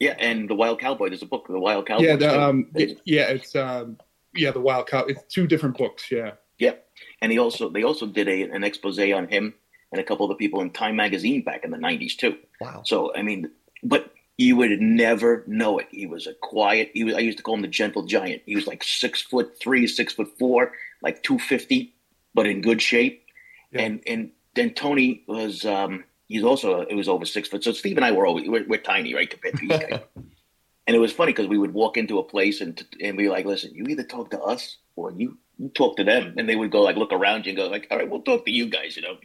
[0.00, 1.08] Yeah, and the Wild Cowboy.
[1.08, 2.04] There's a book, the Wild Cowboy.
[2.04, 3.96] Yeah, the, um, it, yeah, it's um,
[4.34, 5.04] yeah, the Wild Cow.
[5.06, 6.10] It's two different books.
[6.10, 6.32] Yeah.
[6.58, 6.74] Yeah,
[7.22, 9.54] and he also they also did a, an expose on him
[9.92, 12.36] and a couple of the people in Time magazine back in the '90s too.
[12.60, 12.82] Wow.
[12.84, 13.50] So I mean,
[13.82, 15.88] but you would never know it.
[15.90, 16.90] He was a quiet.
[16.94, 17.14] He was.
[17.14, 18.40] I used to call him the gentle giant.
[18.46, 20.72] He was like six foot three, six foot four,
[21.02, 21.94] like two fifty,
[22.32, 23.26] but in good shape.
[23.70, 23.82] Yeah.
[23.82, 25.64] And and then Tony was.
[25.64, 26.82] um He's also.
[26.82, 27.64] It was over six foot.
[27.64, 30.00] So Steve and I were always we're, we're tiny, right, compared to these guys.
[30.86, 33.44] and it was funny because we would walk into a place and and be like,
[33.44, 36.70] "Listen, you either talk to us or you you talk to them." And they would
[36.70, 38.96] go like look around you and go like, "All right, we'll talk to you guys,"
[38.96, 39.18] you know.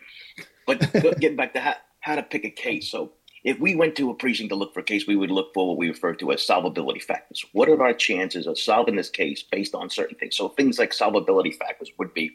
[0.66, 3.14] But getting back to how, how to pick a case, so
[3.46, 5.68] if we went to a precinct to look for a case, we would look for
[5.68, 7.46] what we refer to as solvability factors.
[7.54, 10.36] What are our chances of solving this case based on certain things?
[10.36, 12.32] So things like solvability factors would be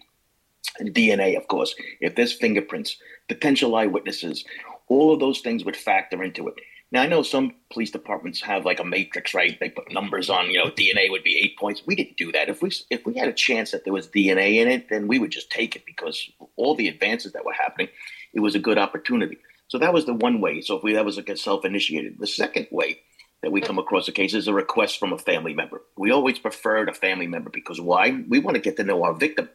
[0.80, 1.74] DNA, of course.
[2.00, 2.96] If there's fingerprints,
[3.26, 4.44] potential eyewitnesses,
[4.86, 6.54] all of those things would factor into it.
[6.92, 9.58] Now I know some police departments have like a matrix, right?
[9.58, 11.82] They put numbers on, you know, DNA would be eight points.
[11.86, 12.48] We didn't do that.
[12.48, 15.18] If we if we had a chance that there was DNA in it, then we
[15.18, 17.88] would just take it because all the advances that were happening,
[18.32, 19.38] it was a good opportunity.
[19.70, 20.60] So that was the one way.
[20.62, 22.18] So if we that was like a self-initiated.
[22.18, 22.98] The second way
[23.40, 25.80] that we come across a case is a request from a family member.
[25.96, 28.24] We always preferred a family member because why?
[28.28, 29.48] We want to get to know our victim.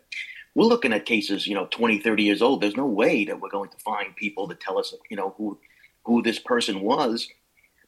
[0.55, 2.61] We're looking at cases, you know, 20, 30 years old.
[2.61, 5.59] There's no way that we're going to find people to tell us, you know, who
[6.05, 7.27] who this person was,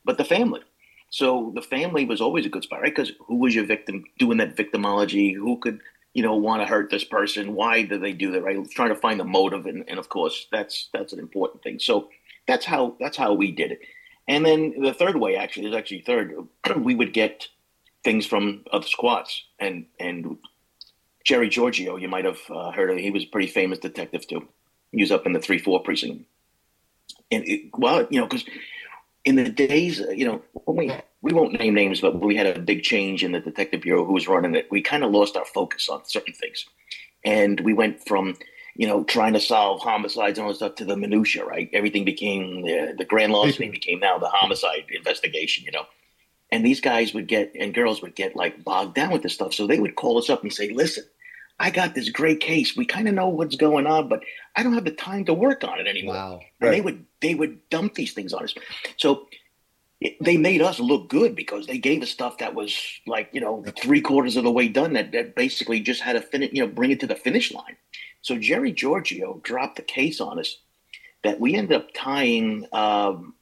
[0.03, 0.61] but the family.
[1.09, 2.93] So the family was always a good spot, right?
[2.93, 5.33] Because who was your victim doing that victimology?
[5.33, 5.79] Who could
[6.17, 7.53] you know, want to hurt this person?
[7.53, 8.41] Why do they do that?
[8.41, 11.77] Right, trying to find the motive, and, and of course, that's that's an important thing.
[11.77, 12.09] So
[12.47, 13.81] that's how that's how we did it.
[14.27, 16.33] And then the third way, actually, is actually third.
[16.77, 17.47] we would get
[18.03, 20.37] things from other squads, and and
[21.23, 22.97] Jerry Giorgio, you might have uh, heard of.
[22.97, 24.47] He was a pretty famous detective too.
[24.91, 26.25] He was up in the three four precinct,
[27.31, 28.45] and it, well, you know, because
[29.25, 32.83] in the days, you know, we we won't name names, but we had a big
[32.83, 34.71] change in the detective bureau who was running it.
[34.71, 36.65] We kind of lost our focus on certain things,
[37.25, 38.37] and we went from
[38.77, 41.67] you know, trying to solve homicides and all that stuff to the minutia, right?
[41.73, 45.85] Everything became the, the grand larceny became now the homicide investigation, you know.
[46.51, 49.53] And these guys would get and girls would get like bogged down with this stuff.
[49.53, 51.03] So they would call us up and say, "Listen,
[51.59, 52.77] I got this great case.
[52.77, 54.23] We kind of know what's going on, but
[54.55, 56.39] I don't have the time to work on it anymore." Wow.
[56.61, 56.71] And right.
[56.71, 58.53] they would they would dump these things on us.
[58.95, 59.27] So
[60.21, 63.65] they made us look good because they gave us stuff that was like you know
[63.81, 66.71] three quarters of the way done that, that basically just had to finish you know
[66.71, 67.75] bring it to the finish line
[68.21, 70.57] so Jerry Giorgio dropped the case on us
[71.23, 72.65] that we ended up tying.
[72.71, 73.33] Um,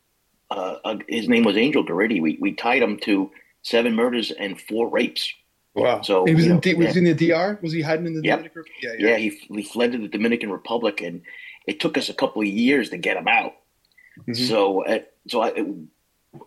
[0.51, 2.21] uh, uh, his name was Angel Garritti.
[2.21, 5.31] We we tied him to seven murders and four rapes.
[5.73, 6.01] Wow!
[6.01, 6.99] So he was in know, D, was yeah.
[6.99, 7.59] in the DR.
[7.61, 8.39] Was he hiding in the yep.
[8.39, 8.63] Dominican?
[8.81, 9.17] Yeah, yeah, yeah.
[9.17, 11.21] He he fled to the Dominican Republic, and
[11.67, 13.53] it took us a couple of years to get him out.
[14.19, 14.33] Mm-hmm.
[14.33, 15.49] So uh, so I,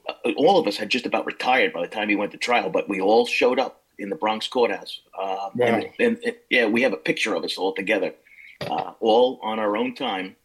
[0.08, 2.70] uh, all of us had just about retired by the time he went to trial,
[2.70, 5.00] but we all showed up in the Bronx courthouse.
[5.18, 5.66] Uh, wow.
[5.66, 8.14] and, and, and, yeah, we have a picture of us all together
[8.62, 10.36] uh, all on our own time.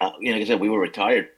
[0.00, 1.28] Uh, you know, like I said, we were retired,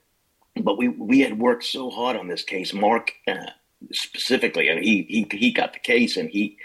[0.60, 2.72] but we we had worked so hard on this case.
[2.72, 3.50] Mark uh,
[3.92, 6.56] specifically, and he he he got the case, and he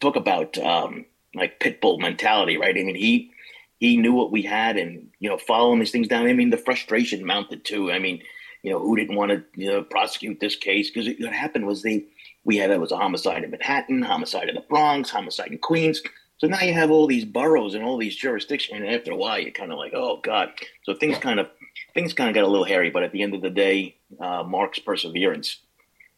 [0.00, 2.76] talk about um, like pit bull mentality, right?
[2.76, 3.30] I mean, he
[3.78, 6.26] he knew what we had, and you know, following these things down.
[6.26, 7.92] I mean, the frustration mounted too.
[7.92, 8.22] I mean,
[8.62, 11.82] you know, who didn't want to you know prosecute this case because what happened was
[11.82, 12.06] they
[12.46, 16.00] we had it was a homicide in Manhattan, homicide in the Bronx, homicide in Queens
[16.38, 19.38] so now you have all these boroughs and all these jurisdictions, and after a while,
[19.38, 20.50] you're kind of like, oh god.
[20.82, 21.48] So things kind of
[21.94, 22.90] things kind of got a little hairy.
[22.90, 25.60] But at the end of the day, uh, Mark's perseverance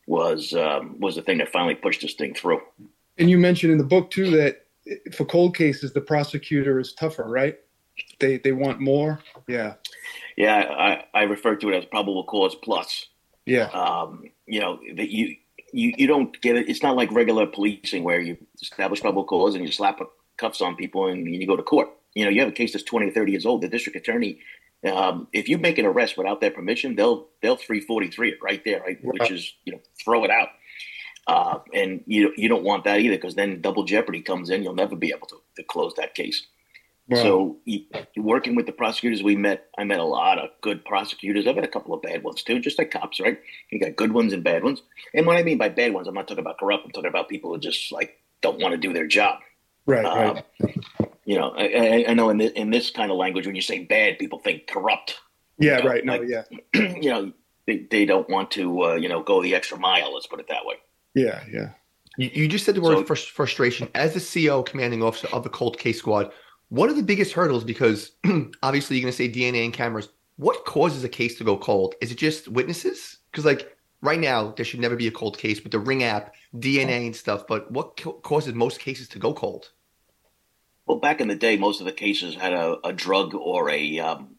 [0.06, 2.60] was um, was the thing that finally pushed this thing through.
[3.18, 4.66] And you mentioned in the book too that
[5.14, 7.56] for cold cases, the prosecutor is tougher, right?
[8.18, 9.20] They they want more.
[9.46, 9.74] Yeah.
[10.36, 13.06] Yeah, I, I refer to it as probable cause plus.
[13.44, 13.66] Yeah.
[13.66, 15.36] Um, you know that you
[15.72, 16.68] you, you don't get it.
[16.68, 20.00] It's not like regular policing where you establish probable cause and you slap
[20.36, 21.88] cuffs on people and you go to court.
[22.14, 23.62] You know, you have a case that's 20 or 30 years old.
[23.62, 24.40] The district attorney,
[24.90, 28.80] um, if you make an arrest without their permission, they'll they'll 343 it right there,
[28.80, 28.98] right?
[29.02, 30.48] Which is you know throw it out.
[31.26, 34.62] Uh, and you you don't want that either because then double jeopardy comes in.
[34.62, 36.46] You'll never be able to, to close that case.
[37.08, 37.22] Wow.
[37.22, 37.56] So
[38.16, 39.68] working with the prosecutors, we met.
[39.78, 41.46] I met a lot of good prosecutors.
[41.46, 43.40] I've met a couple of bad ones too, just like cops, right?
[43.70, 44.82] You got good ones and bad ones.
[45.14, 46.84] And what I mean by bad ones, I'm not talking about corrupt.
[46.84, 49.40] I'm talking about people who just like don't want to do their job.
[49.86, 50.04] Right.
[50.04, 50.76] Uh, right.
[51.24, 53.84] You know, I, I know in this, in this kind of language, when you say
[53.84, 55.18] bad, people think corrupt.
[55.58, 55.78] Yeah.
[55.78, 56.04] You know, right.
[56.04, 56.16] No.
[56.16, 56.42] Like, yeah.
[57.00, 57.32] you know,
[57.66, 60.12] they, they don't want to, uh, you know, go the extra mile.
[60.12, 60.76] Let's put it that way.
[61.14, 61.42] Yeah.
[61.50, 61.70] Yeah.
[62.18, 63.88] You, you just said the word so, frustration.
[63.94, 66.32] As the CO, commanding officer of the cold case squad,
[66.68, 67.64] what are the biggest hurdles?
[67.64, 68.12] Because
[68.62, 70.08] obviously you're going to say DNA and cameras.
[70.36, 71.94] What causes a case to go cold?
[72.00, 73.18] Is it just witnesses?
[73.30, 76.34] Because like right now, there should never be a cold case with the Ring app,
[76.54, 77.46] DNA and stuff.
[77.46, 79.70] But what co- causes most cases to go cold?
[80.86, 83.98] Well, back in the day, most of the cases had a, a drug or a
[83.98, 84.36] um,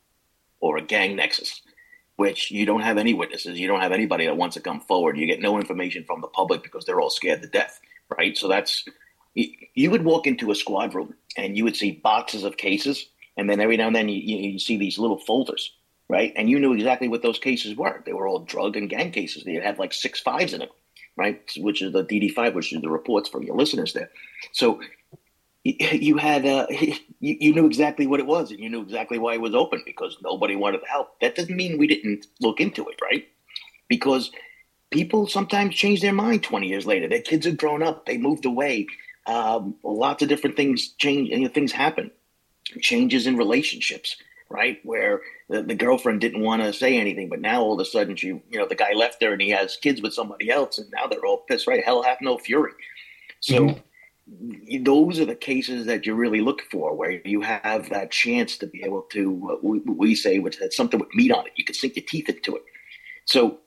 [0.59, 1.61] or a gang nexus,
[2.15, 3.59] which you don't have any witnesses.
[3.59, 5.17] You don't have anybody that wants to come forward.
[5.17, 7.79] You get no information from the public because they're all scared to death,
[8.17, 8.37] right?
[8.37, 8.85] So that's
[9.35, 13.49] you would walk into a squad room and you would see boxes of cases, and
[13.49, 15.71] then every now and then you, you, you see these little folders,
[16.09, 16.33] right?
[16.35, 18.01] And you knew exactly what those cases were.
[18.05, 19.43] They were all drug and gang cases.
[19.43, 20.69] They had like six fives in them,
[21.15, 21.41] right?
[21.57, 24.09] Which is the DD5, which is the reports for your listeners there.
[24.51, 24.81] So
[25.63, 29.33] you had uh, you, you knew exactly what it was, and you knew exactly why
[29.33, 31.19] it was open because nobody wanted to help.
[31.21, 33.27] That doesn't mean we didn't look into it, right?
[33.87, 34.31] Because
[34.91, 37.07] people sometimes change their mind 20 years later.
[37.07, 38.87] Their kids have grown up, they moved away
[39.27, 42.11] um, lots of different things change and you know, things happen.
[42.81, 44.15] Changes in relationships
[44.49, 44.79] right?
[44.83, 48.15] Where the, the girlfriend didn't want to say anything but now all of a sudden
[48.15, 50.89] she you know the guy left her and he has kids with somebody else and
[50.91, 51.83] now they're all pissed right?
[51.83, 52.73] Hell hath no fury.
[53.39, 53.79] So
[54.29, 54.83] mm-hmm.
[54.83, 58.67] those are the cases that you really look for where you have that chance to
[58.67, 61.53] be able to uh, we, we say which had something with meat on it.
[61.55, 62.63] You can sink your teeth into it.
[63.25, 63.59] So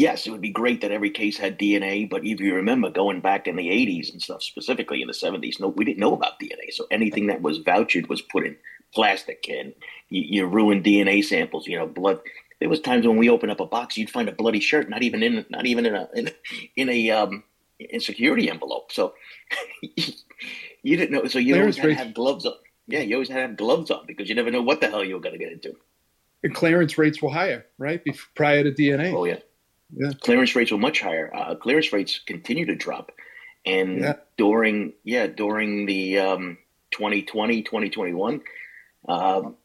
[0.00, 3.20] yes, it would be great that every case had DNA, but if you remember going
[3.20, 6.40] back in the 80s and stuff, specifically in the 70s, no, we didn't know about
[6.40, 6.72] DNA.
[6.72, 8.56] So anything that was vouched was put in
[8.94, 9.74] plastic and
[10.08, 12.20] you, you ruined DNA samples, you know, blood.
[12.60, 15.02] There was times when we opened up a box, you'd find a bloody shirt, not
[15.02, 16.30] even in, not even in a, in,
[16.76, 17.44] in a, um,
[17.78, 18.92] in security envelope.
[18.92, 19.12] So
[19.82, 22.54] you didn't know, so you Clarence always had to have gloves on.
[22.86, 25.04] Yeah, you always had to have gloves on because you never know what the hell
[25.04, 25.76] you were going to get into.
[26.42, 28.02] And clearance rates were higher, right?
[28.02, 29.12] Bef- prior to DNA.
[29.14, 29.40] Oh yeah,
[29.94, 30.10] Yeah.
[30.20, 31.30] Clearance rates were much higher.
[31.34, 33.12] Uh, clearance rates continue to drop,
[33.66, 34.14] and Yeah.
[34.36, 36.58] during yeah during the um,
[36.92, 38.40] 2020 2021,
[39.08, 39.56] um,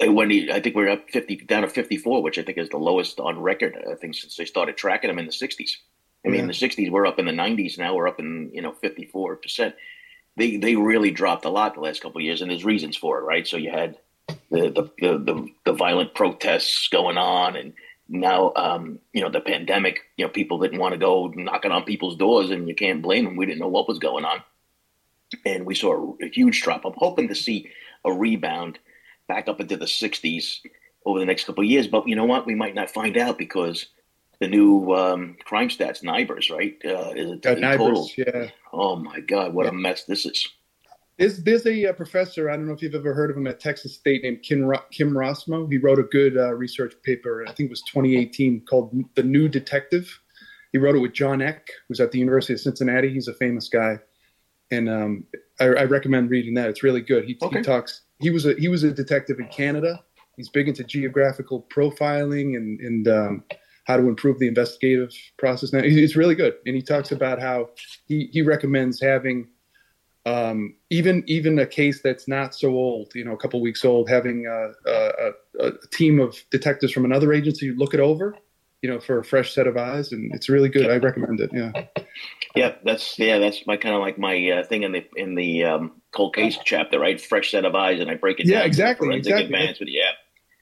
[0.00, 2.78] when he, I think we're up 50 down to 54, which I think is the
[2.78, 3.76] lowest on record.
[3.90, 5.76] I think since they started tracking them in the 60s.
[6.24, 6.40] I mean, Yeah.
[6.42, 7.78] in the 60s we're up in the 90s.
[7.78, 9.74] Now we're up in you know 54 percent.
[10.36, 13.18] They they really dropped a lot the last couple of years, and there's reasons for
[13.18, 13.46] it, right?
[13.46, 13.98] So you had
[14.50, 17.72] the the the, the, the violent protests going on, and
[18.08, 20.00] now um, you know the pandemic.
[20.16, 23.24] You know, people didn't want to go knocking on people's doors, and you can't blame
[23.24, 23.36] them.
[23.36, 24.42] We didn't know what was going on,
[25.44, 26.84] and we saw a, a huge drop.
[26.84, 27.70] I'm hoping to see
[28.04, 28.78] a rebound
[29.28, 30.60] back up into the 60s
[31.04, 31.86] over the next couple of years.
[31.86, 32.46] But you know what?
[32.46, 33.86] We might not find out because
[34.40, 36.76] the new um, crime stats, NIBRS right?
[36.84, 38.10] Uh, is it Uh, NIBRS, total?
[38.16, 38.48] yeah.
[38.72, 39.70] Oh my God, what Yeah.
[39.70, 40.48] a mess this is.
[41.18, 43.58] There's there's a, uh professor I don't know if you've ever heard of him at
[43.60, 45.70] Texas State named Kim Ro- Kim Rossmo.
[45.70, 47.44] He wrote a good uh, research paper.
[47.46, 50.20] I think it was 2018 called "The New Detective."
[50.72, 53.10] He wrote it with John Eck, who's at the University of Cincinnati.
[53.12, 53.98] He's a famous guy,
[54.70, 55.24] and um,
[55.58, 56.68] I, I recommend reading that.
[56.68, 57.24] It's really good.
[57.24, 57.58] He, Okay.
[57.58, 58.02] he talks.
[58.20, 60.04] He was a he was a detective in Canada.
[60.36, 63.44] He's big into geographical profiling and and um,
[63.84, 65.72] how to improve the investigative process.
[65.72, 67.70] Now it's really good, and he talks about how
[68.06, 69.48] he he recommends having
[70.26, 74.08] um, even even a case that's not so old, you know, a couple weeks old,
[74.08, 78.36] having a, a, a, team of detectives from another agency look it over,
[78.82, 80.90] you know, for a fresh set of eyes, and it's really good.
[80.90, 81.50] I recommend it.
[81.52, 81.72] Yeah,
[82.54, 85.64] Yeah, that's yeah, that's my kind of like my uh, thing in the in the
[85.64, 87.20] um, cold case chapter, right?
[87.20, 88.66] Fresh set of eyes, and I break it Yeah, down.
[88.66, 89.54] exactly, Forensic exactly.
[89.54, 89.92] advancement.
[89.92, 90.10] Yeah,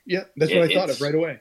[0.04, 1.40] yeah, that's Yeah, what I thought of right away.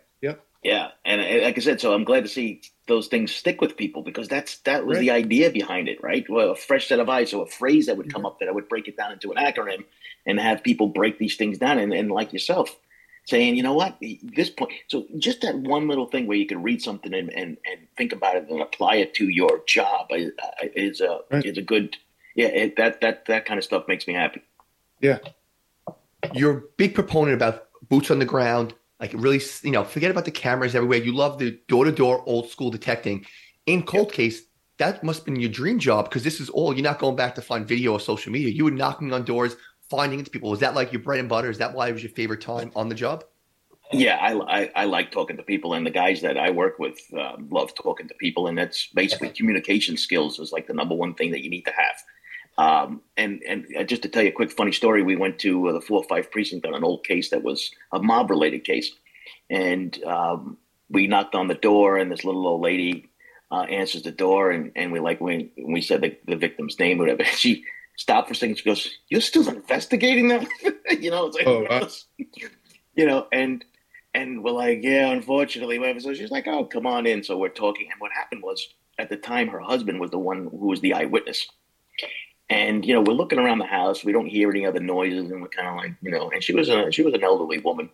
[0.65, 4.01] Yeah, and like I said, so I'm glad to see those things stick with people
[4.01, 5.01] because that's that was Right.
[5.01, 6.25] the idea behind it, right?
[6.27, 8.51] Well, a fresh set of eyes, so a phrase that would come up that I
[8.51, 9.85] would break it down into an acronym
[10.25, 12.75] and have people break these things down, and, and like yourself.
[13.27, 14.71] Saying, you know what, this point.
[14.87, 18.11] So just that one little thing where you can read something and, and, and think
[18.13, 20.31] about it and apply it to your job is,
[20.75, 21.45] is a Right.
[21.45, 21.95] is a good.
[22.35, 24.41] Yeah, it, that that that kind of stuff makes me happy.
[24.99, 25.17] yeah,
[26.33, 30.25] You're a big proponent about boots on the ground, like really, you know, forget about
[30.25, 30.99] the cameras everywhere.
[30.99, 33.25] You love the door to door old school detecting.
[33.65, 34.43] In cold case,
[34.77, 37.35] that must have been your dream job because this is all you're not going back
[37.35, 38.49] to find video or social media.
[38.49, 39.55] You were knocking on doors,
[39.89, 40.49] finding into people.
[40.49, 41.49] Was that like your bread and butter?
[41.49, 43.23] Is that why it was your favorite time on the job?
[43.91, 46.99] Yeah, I, I, I like talking to people, and the guys that I work with
[47.17, 51.13] uh, love talking to people, and that's basically communication skills is like the number one
[51.13, 51.95] thing that you need to have.
[52.57, 55.67] Um, and and uh, just to tell you a quick funny story, we went to
[55.69, 58.91] uh, the four five precinct on an old case that was a mob related case,
[59.49, 60.57] and um,
[60.89, 63.09] we knocked on the door, and this little old lady
[63.51, 66.97] uh, answers the door, and, and we like when we said the, the victim's name,
[66.97, 67.23] whatever.
[67.35, 67.63] She
[67.97, 68.57] stopped for a second.
[68.57, 70.47] She goes, "You're still investigating them?"
[70.99, 71.87] you know, it's like, Oh, wow.
[72.95, 73.63] you know, and
[74.13, 75.99] and we're like, yeah, unfortunately, whatever.
[75.99, 77.21] So she's like, oh, come on in.
[77.21, 78.65] So we're talking, and what happened was
[78.97, 81.45] at the time her husband was the one who was the eyewitness.
[82.49, 84.03] And you know, we're looking around the house.
[84.03, 86.29] We don't hear any other noises, and we're kind of like, you know.
[86.29, 87.89] And she was a she was an elderly woman,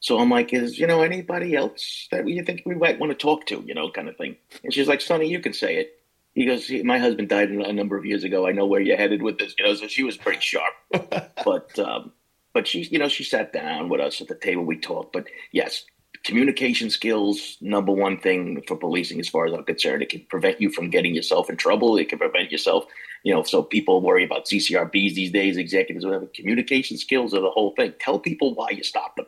[0.00, 3.18] so I'm like, is you know anybody else that you think we might want to
[3.18, 4.36] talk to, you know, kind of thing.
[4.64, 5.98] And she's like, Sonny, you can say it.
[6.32, 8.46] He goes, my husband died a number of years ago.
[8.46, 9.74] I know where you're headed with this, you know.
[9.74, 10.72] So she was pretty sharp,
[11.44, 12.12] but um,
[12.54, 14.64] but she, you know, she sat down with us at the table.
[14.64, 15.12] We talked.
[15.12, 15.84] But yes,
[16.24, 20.02] communication skills number one thing for policing, as far as I'm concerned.
[20.02, 21.96] It can prevent you from getting yourself in trouble.
[21.98, 22.84] It can prevent yourself,
[23.22, 23.42] you know.
[23.42, 26.26] So people worry about CCRBs these days, executives, whatever.
[26.26, 27.94] Communication skills are the whole thing.
[28.00, 29.26] Tell people why you stopped them.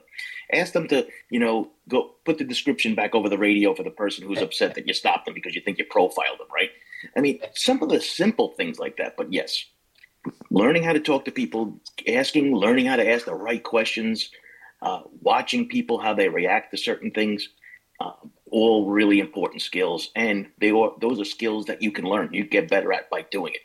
[0.52, 3.90] Ask them to, you know, go put the description back over the radio for the
[3.90, 6.70] person who's upset that you stopped them because you think you profiled them, right?
[7.16, 9.16] I mean, some of the simple things like that.
[9.16, 9.64] But yes,
[10.50, 14.30] learning how to talk to people, asking, learning how to ask the right questions,
[14.82, 17.48] uh, watching people how they react to certain things,
[18.00, 18.12] uh,
[18.50, 20.10] all really important skills.
[20.16, 22.32] And they are those are skills that you can learn.
[22.32, 23.60] You get better at by doing it.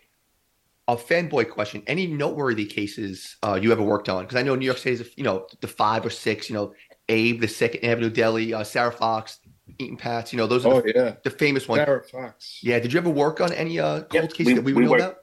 [0.90, 4.24] A fanboy question: Any noteworthy cases uh, you ever worked on?
[4.24, 6.50] Because I know New York State is, you know, the five or six.
[6.50, 6.74] You know,
[7.10, 9.40] Abe, the Second Avenue Deli, uh, Sarah Fox,
[9.80, 10.32] Etan Patz.
[10.32, 11.80] You know, those are oh the, yeah, the famous ones.
[11.84, 12.60] Sarah Fox.
[12.64, 12.80] Yeah.
[12.80, 14.86] Did you ever work on any uh, cold Yep, cases we- that we would we
[14.86, 15.18] know worked- about?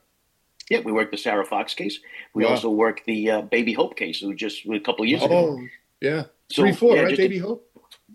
[0.71, 1.99] Yeah, we worked the Sarah Fox case.
[2.35, 2.51] We Wow.
[2.53, 5.59] also worked the uh, Baby Hope case, who just a couple of years ago.
[5.59, 5.67] Oh
[6.03, 7.67] yeah, So, three four yeah, right, just to- Baby Hope.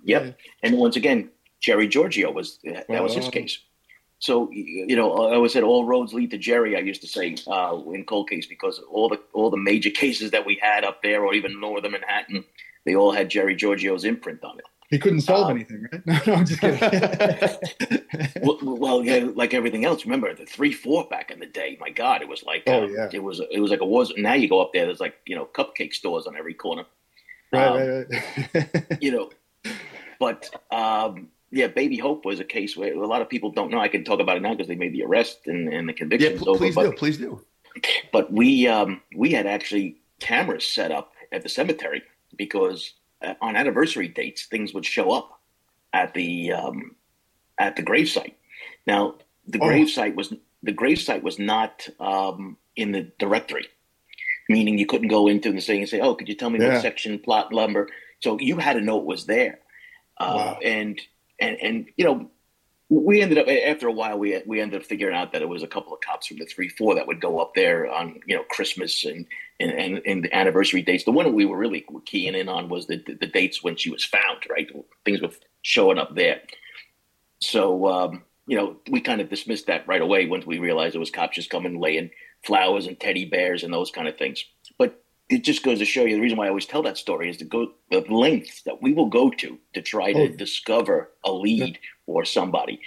[0.03, 0.23] Yep.
[0.25, 0.31] Yeah.
[0.63, 1.29] And once again,
[1.61, 3.31] Jerry Giorgio was that was his Wow.
[3.31, 3.59] case.
[4.20, 6.76] So you know, I always said all roads lead to Jerry.
[6.76, 10.32] I used to say uh, in cold case because all the all the major cases
[10.32, 12.43] that we had up there, or even northern Manhattan,
[12.86, 14.65] they all had Jerry Giorgio's imprint on it.
[14.89, 16.05] He couldn't solve um, anything, right?
[16.05, 18.01] No, no, I'm just kidding.
[18.41, 20.03] well, well, yeah, like everything else.
[20.03, 21.78] Remember the three four back in the day?
[21.80, 24.11] My God, it was like oh um, yeah, it was it was like a was.
[24.17, 26.86] Now you go up there, there's like you know cupcake stores on every corner.
[27.53, 28.07] Right, um, right,
[28.53, 28.97] right.
[29.01, 29.30] you know,
[30.20, 33.79] but um, yeah, Baby Hope was a case where a lot of people don't know.
[33.79, 36.33] I can talk about it now because they made the arrest and, and the conviction.
[36.33, 37.43] Yeah, please over, do, but, please do.
[38.11, 42.03] But we um, we had actually cameras set up at the cemetery
[42.35, 45.39] because uh, on anniversary dates, things would show up
[45.93, 46.95] at the um,
[47.57, 48.33] at the gravesite.
[48.85, 49.15] Now,
[49.47, 49.65] the oh.
[49.65, 50.33] gravesite was
[50.63, 53.67] the gravesite was not um, in the directory,
[54.49, 56.73] meaning you couldn't go into the thing and say, "Oh, could you tell me yeah.
[56.73, 57.89] what section, plot number?"
[58.19, 59.59] So you had to know it was there,
[60.17, 60.59] uh, wow.
[60.63, 60.99] and
[61.39, 62.29] and and you know
[62.89, 65.61] we ended up after a while we we ended up figuring out that it was
[65.61, 68.35] a couple of cops from the three four that would go up there on you
[68.35, 69.25] know Christmas and
[69.59, 71.03] and and, and the anniversary dates.
[71.03, 73.91] The one we were really keying in on was the, the, the dates when she
[73.91, 74.39] was found.
[74.49, 74.69] Right,
[75.05, 75.29] things were
[75.61, 76.41] showing up there.
[77.39, 80.99] So um, you know we kind of dismissed that right away once we realized it
[80.99, 82.09] was cops just coming laying
[82.43, 84.43] flowers and teddy bears and those kind of things.
[84.77, 87.30] But it just goes to show you the reason why I always tell that story
[87.30, 90.27] is to go the lengths that we will go to to try to oh.
[90.27, 91.89] discover a lead yeah.
[92.07, 92.82] or somebody.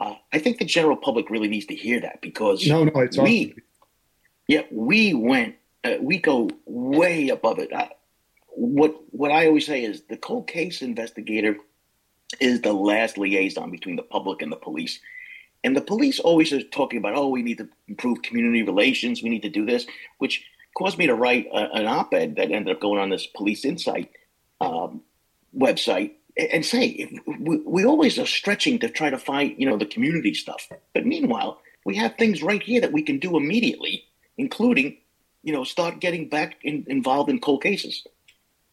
[0.00, 3.16] Uh, I think the general public really needs to hear that because no, no, it's
[3.16, 3.62] we, awesome.
[4.48, 7.72] yeah, we went, uh, we go way above it.
[7.72, 7.88] Uh,
[8.48, 11.56] what what I always say is the cold case investigator
[12.40, 14.98] is the last liaison between the public and the police.
[15.62, 19.30] And the police always are talking about, oh, we need to improve community relations, we
[19.30, 19.86] need to do this,
[20.18, 20.44] which
[20.74, 24.10] caused me to write a, an op-ed that ended up going on this Police Insight
[24.60, 25.02] um,
[25.56, 29.86] website and say we, we always are stretching to try to find you know the
[29.86, 34.04] community stuff, but meanwhile we have things right here that we can do immediately,
[34.36, 34.96] including
[35.42, 38.06] you know start getting back in, involved in cold cases.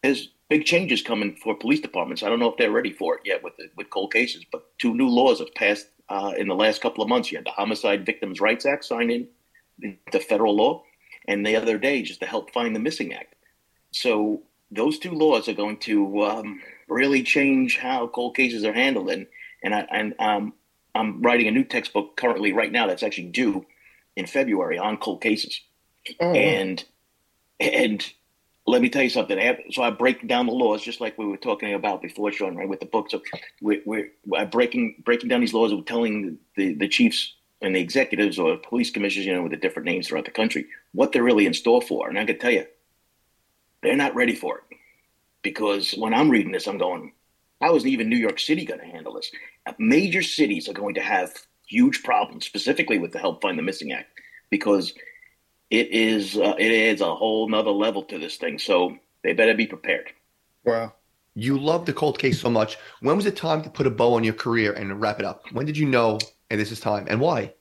[0.01, 2.23] There's big changes coming for police departments.
[2.23, 4.65] I don't know if they're ready for it yet with the, with cold cases, but
[4.79, 7.31] two new laws have passed uh, in the last couple of months.
[7.31, 10.83] You had the Homicide Victims' Rights Act signed in the federal law,
[11.27, 13.35] and the other day just to help find the missing act.
[13.91, 19.09] So those two laws are going to um, really change how cold cases are handled.
[19.09, 19.27] And
[19.63, 20.53] and I and um,
[20.95, 23.65] I'm writing a new textbook currently right now that's actually due
[24.15, 25.61] in February on cold cases.
[26.19, 26.33] Oh.
[26.33, 26.83] And
[27.59, 28.11] and
[28.67, 29.39] let me tell you something.
[29.71, 32.69] So I break down the laws just like we were talking about before, Sean, right,
[32.69, 33.09] with the book.
[33.09, 33.21] So
[33.61, 35.73] we're, we're breaking breaking down these laws.
[35.73, 39.57] We're telling the, the chiefs and the executives or police commissioners, you know, with the
[39.57, 42.09] different names throughout the country, what they're really in store for.
[42.09, 42.65] And I can tell you,
[43.83, 44.77] they're not ready for it.
[45.43, 47.13] Because when I'm reading this, I'm going,
[47.61, 49.31] how is even New York City going to handle this?
[49.79, 51.33] Major cities are going to have
[51.67, 54.93] huge problems, specifically with the Help Find the Missing Act, because
[55.69, 58.59] it is uh, adds a whole nother level to this thing.
[58.59, 60.11] So they better be prepared.
[60.63, 60.93] Wow.
[61.33, 62.77] You love the cold case so much.
[62.99, 65.45] When was it time to put a bow on your career and wrap it up?
[65.53, 66.19] When did you know
[66.51, 67.53] and this is time, and why?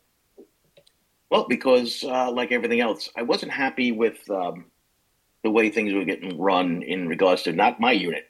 [1.31, 4.65] Well, because uh, like everything else, I wasn't happy with um,
[5.45, 8.29] the way things were getting run in regards to not my unit,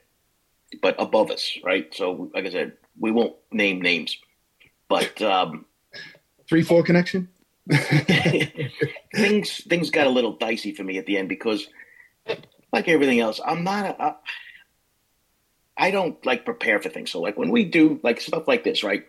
[0.79, 1.91] but above us, right?
[1.95, 4.15] So, like I said, we won't name names,
[4.87, 5.65] but um,
[6.47, 7.27] three four connection.
[9.15, 11.67] things things got a little dicey for me at the end because,
[12.71, 13.85] like everything else, I'm not.
[13.85, 14.15] A, I,
[15.75, 17.09] I don't like prepare for things.
[17.09, 19.03] So, like when we do like stuff like this, right?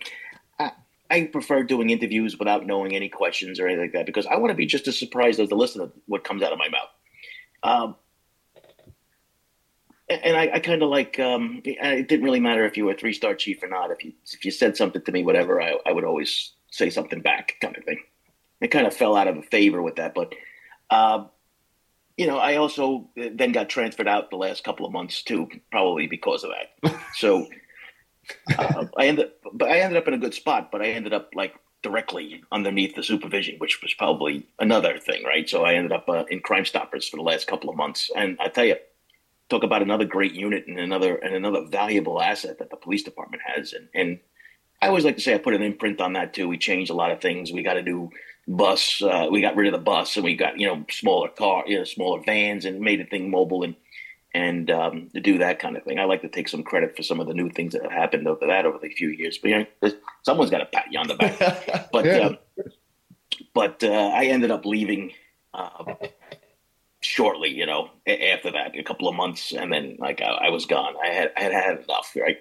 [1.12, 4.50] I prefer doing interviews without knowing any questions or anything like that because I want
[4.50, 6.88] to be just as surprised as the listener what comes out of my mouth.
[7.62, 7.96] Um,
[10.08, 12.96] and I, I kind of like um, it didn't really matter if you were a
[12.96, 13.90] three star chief or not.
[13.90, 17.20] If you if you said something to me, whatever, I, I would always say something
[17.20, 18.00] back, kind of thing.
[18.62, 20.34] It kind of fell out of favor with that, but
[20.88, 21.24] uh,
[22.16, 26.06] you know, I also then got transferred out the last couple of months too, probably
[26.06, 27.00] because of that.
[27.14, 27.46] so
[28.58, 30.70] uh, I ended, but I ended up in a good spot.
[30.70, 35.48] But I ended up like directly underneath the supervision, which was probably another thing, right?
[35.48, 38.38] So I ended up uh, in Crime Stoppers for the last couple of months, and
[38.40, 38.76] I tell you,
[39.48, 43.42] talk about another great unit and another and another valuable asset that the police department
[43.44, 44.20] has, and and
[44.80, 46.48] I always like to say I put an imprint on that too.
[46.48, 47.52] We changed a lot of things.
[47.52, 48.10] We got to do
[48.48, 49.00] bus.
[49.02, 51.78] Uh, we got rid of the bus, and we got you know smaller car, you
[51.78, 53.76] know, smaller vans, and made the thing mobile and
[54.34, 55.98] and um, to do that kind of thing.
[55.98, 58.26] I like to take some credit for some of the new things that have happened
[58.26, 59.38] over that over the few years.
[59.38, 61.88] But you know, someone's got to pat you on the back.
[61.92, 62.18] But yeah.
[62.18, 62.38] um,
[63.54, 65.12] but uh, I ended up leaving
[65.52, 65.94] uh,
[67.00, 67.50] shortly.
[67.50, 70.94] You know, after that, a couple of months, and then like I, I was gone.
[71.02, 72.14] I had I had had enough.
[72.16, 72.38] Right.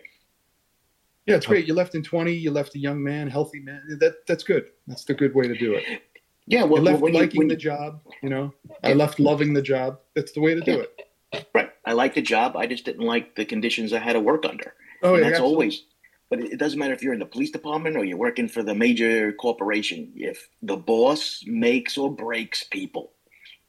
[1.25, 1.67] Yeah, it's great.
[1.67, 2.33] You left in twenty.
[2.33, 3.97] You left a young man, healthy man.
[3.99, 4.67] That that's good.
[4.87, 6.01] That's the good way to do it.
[6.47, 8.01] Yeah, well, you left when liking you, the job.
[8.23, 9.99] You know, I left loving the job.
[10.15, 11.10] That's the way to do it.
[11.53, 11.69] Right.
[11.85, 12.55] I liked the job.
[12.55, 14.73] I just didn't like the conditions I had to work under.
[15.03, 15.55] Oh, and yeah, that's absolutely.
[15.55, 15.83] always.
[16.29, 18.63] But it it doesn't matter if you're in the police department or you're working for
[18.63, 20.11] the major corporation.
[20.15, 23.11] If the boss makes or breaks people,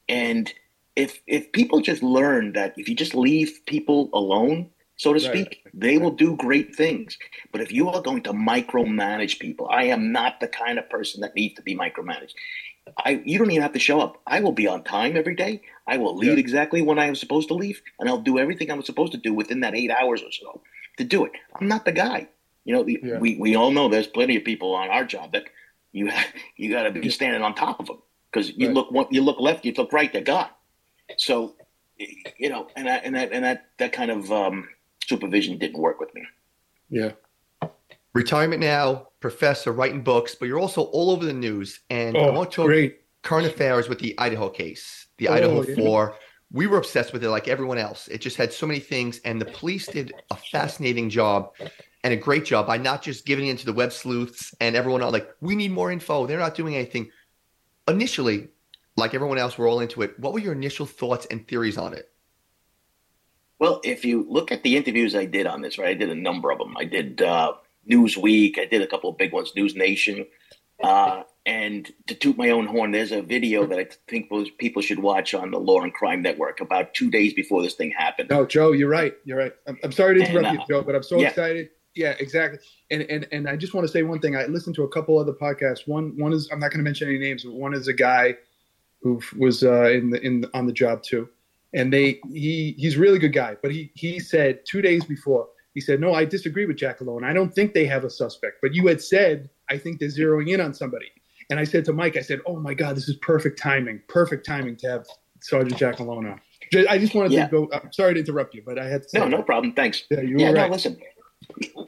[0.07, 0.53] and
[0.95, 4.69] if if people just learn that if you just leave people alone,
[5.03, 5.35] so to Right.
[5.37, 7.17] speak, they will do great things.
[7.51, 11.21] But if you are going to micromanage people, I am not the kind of person
[11.21, 12.33] that needs to be micromanaged.
[13.05, 14.21] I you don't even have to show up.
[14.27, 15.61] I will be on time every day.
[15.87, 16.45] I will leave Yeah.
[16.45, 19.33] exactly when I am supposed to leave, and I'll do everything I'm supposed to do
[19.33, 20.61] within that eight hours or so
[20.97, 21.31] to do it.
[21.55, 22.27] I'm not the guy.
[22.65, 23.19] You know, the, Yeah.
[23.19, 25.45] we we all know there's plenty of people on our job that
[25.91, 26.09] you
[26.57, 27.99] you got to be standing on top of them
[28.31, 28.75] because you Right.
[28.77, 30.49] look one- you look left, you look right, they're gone.
[31.17, 31.55] So,
[32.37, 34.69] you know, and that and that and that that kind of um,
[35.07, 36.23] supervision didn't work with me.
[36.89, 37.11] Yeah.
[38.13, 41.79] Retirement now, professor, writing books, but you're also all over the news.
[41.89, 43.01] And I Oh, want to talk great.
[43.23, 45.75] current affairs with the Idaho case, the Oh, Idaho yeah.
[45.75, 46.15] Four.
[46.51, 48.07] We were obsessed with it like everyone else.
[48.09, 51.55] It just had so many things, and the police did a fascinating job
[52.03, 55.13] and a great job by not just giving into the web sleuths and everyone else.
[55.13, 56.27] Like, we need more info.
[56.27, 57.09] They're not doing anything.
[57.87, 58.49] Initially,
[58.97, 60.19] like everyone else, we're all into it.
[60.19, 62.11] What were your initial thoughts and theories on it?
[63.63, 66.15] Well, if you look at the interviews I did on this, right, I did a
[66.15, 66.75] number of them.
[66.75, 67.53] I did uh,
[67.89, 70.25] Newsweek, I did a couple of big ones, News Nation,
[70.83, 74.99] uh, and to toot my own horn, there's a video that I think people should
[74.99, 78.31] watch on the Law and Crime Network about two days before this thing happened.
[78.31, 79.13] No, Joe, you're right.
[79.23, 79.53] You're right.
[79.65, 81.29] I'm, I'm sorry to And, interrupt uh, you, Joe, but I'm so yeah.
[81.29, 81.69] excited.
[81.95, 82.59] Yeah, exactly.
[82.91, 84.35] And and and I just want to say one thing.
[84.35, 85.87] I listened to a couple other podcasts.
[85.87, 88.35] One one is I'm not going to mention any names, but one is a guy
[89.01, 91.29] who was uh, in the in the, on the job too,
[91.73, 93.55] and they he he's a really good guy.
[93.61, 97.23] But he he said two days before he said, "No, I disagree with Giacalone.
[97.23, 98.57] I don't think they have a suspect.
[98.61, 101.07] But you had said I think they're zeroing in on somebody."
[101.49, 104.01] And I said to Mike, I said, "Oh my God, this is perfect timing.
[104.07, 105.05] Perfect timing to have
[105.41, 106.41] Sergeant Giacalone on."
[106.89, 107.45] I just wanted Yeah.
[107.47, 107.69] to go.
[107.73, 109.45] I'm sorry to interrupt you, but I had to say No, no that.
[109.45, 109.73] problem.
[109.73, 110.03] Thanks.
[110.09, 110.71] Yeah, you yeah, were no, right.
[110.71, 110.97] listen.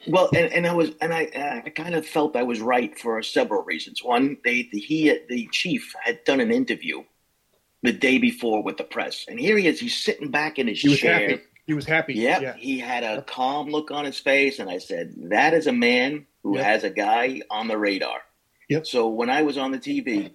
[0.06, 2.96] Well, and, and I was, and I, uh, I kind of felt I was right
[2.98, 4.04] for several reasons.
[4.04, 7.02] One, they, the, he, the chief had done an interview
[7.86, 9.80] the day before with the press, and here he is.
[9.80, 11.20] He's sitting back in his He was chair.
[11.20, 11.40] happy.
[11.66, 12.14] He was happy.
[12.14, 12.56] Yep, Yeah.
[12.56, 16.26] he had a calm look on his face, and I said, "That is a man
[16.42, 16.64] who Yep.
[16.64, 18.20] has a guy on the radar."
[18.68, 18.86] Yep.
[18.86, 20.30] So when I was on the TV,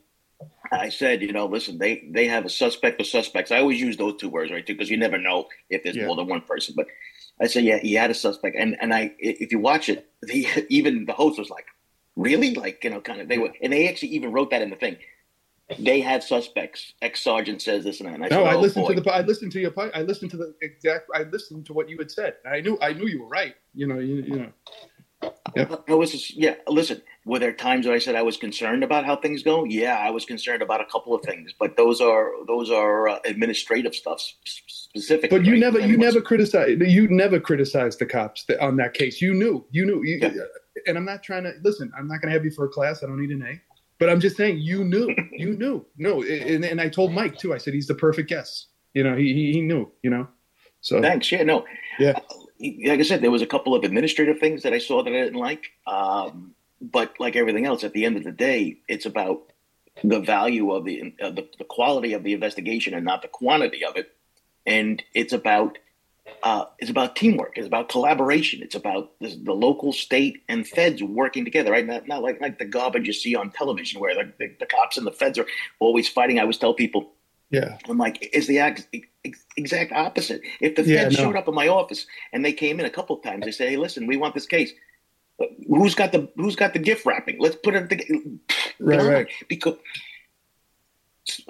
[0.72, 3.97] I said, "You know, listen, they they have a suspect or suspects." I always use
[3.97, 4.66] those two words, right?
[4.66, 6.08] Because you never know if there's Yeah.
[6.08, 6.74] more than one person.
[6.76, 6.88] But
[7.39, 10.45] I said, "Yeah, he had a suspect," and and I, if you watch it, the
[10.70, 11.66] even the host was like,
[12.16, 14.70] "Really?" Like you know, kind of they were, and they actually even wrote that in
[14.70, 14.97] the thing.
[15.80, 16.94] They had suspects.
[17.02, 18.16] Ex sergeant says this and that.
[18.16, 19.12] And I No, said, I "Oh, listened boy." to the.
[19.14, 19.74] I listened to your.
[19.96, 21.10] I listened to the exact.
[21.16, 22.36] I listened to what you had said.
[22.46, 22.78] I knew.
[22.82, 23.56] I knew you were right.
[23.74, 24.00] You know.
[24.00, 24.52] You, you know.
[25.58, 26.56] I was just, yeah.
[26.68, 29.66] Listen, were there times that I said I was concerned about how things go?
[29.66, 33.20] Yeah, I was concerned about a couple of things, but those are those are uh,
[33.26, 35.38] administrative stuff s- specifically.
[35.40, 35.60] But you right?
[35.62, 35.80] never.
[35.80, 36.82] You never criticized.
[36.82, 39.22] You never criticized the cops that, on that case.
[39.22, 39.66] You knew.
[39.72, 40.04] You knew.
[40.04, 40.32] You, Yeah.
[40.88, 41.92] And I'm not trying to listen.
[41.98, 43.04] I'm not going to have you for a class.
[43.04, 43.62] I don't need an A.
[44.02, 44.58] But I'm just saying.
[44.58, 45.16] You knew.
[45.32, 45.86] you knew.
[45.95, 46.24] No.
[46.24, 47.54] And, and I told Mike too.
[47.54, 48.70] I said he's the perfect guest.
[48.95, 49.16] You know.
[49.16, 49.91] He he, he knew.
[50.02, 50.28] You know.
[50.82, 51.32] So Thanks.
[51.32, 51.66] Yeah, no.
[51.99, 52.20] Yeah.
[52.60, 55.22] Like I said, there was a couple of administrative things that I saw that I
[55.22, 55.66] didn't like.
[55.86, 59.54] Um, but like everything else, at the end of the day, it's about
[60.04, 63.86] the value of the, uh, the the quality of the investigation and not the quantity
[63.86, 64.10] of it.
[64.66, 65.78] And it's about
[66.44, 67.58] uh, it's about teamwork.
[67.58, 68.62] It's about collaboration.
[68.62, 71.72] It's about the, the local, state, and feds working together.
[71.72, 71.86] Right?
[71.86, 74.98] Not, not like like the garbage you see on television where the, the, the cops
[74.98, 75.48] and the feds are
[75.80, 76.40] always fighting.
[76.40, 77.14] I always tell people
[77.52, 77.78] yeah.
[77.90, 78.88] I'm like, it's the ex-
[79.26, 80.42] ex- exact opposite.
[80.62, 81.24] If the Yeah, feds no.
[81.26, 83.72] showed up in my office and they came in a couple of times, they say,
[83.72, 84.72] "Hey, listen, we want this case.
[85.68, 87.38] Who's got the Who's got the gift wrapping?
[87.40, 88.22] Let's put it together."
[88.80, 89.02] Right.
[89.02, 89.28] Right.
[89.50, 89.76] Because,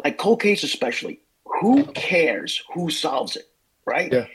[0.03, 3.47] like cold case, especially, who cares who solves it,
[3.85, 4.11] right?
[4.11, 4.25] Yeah.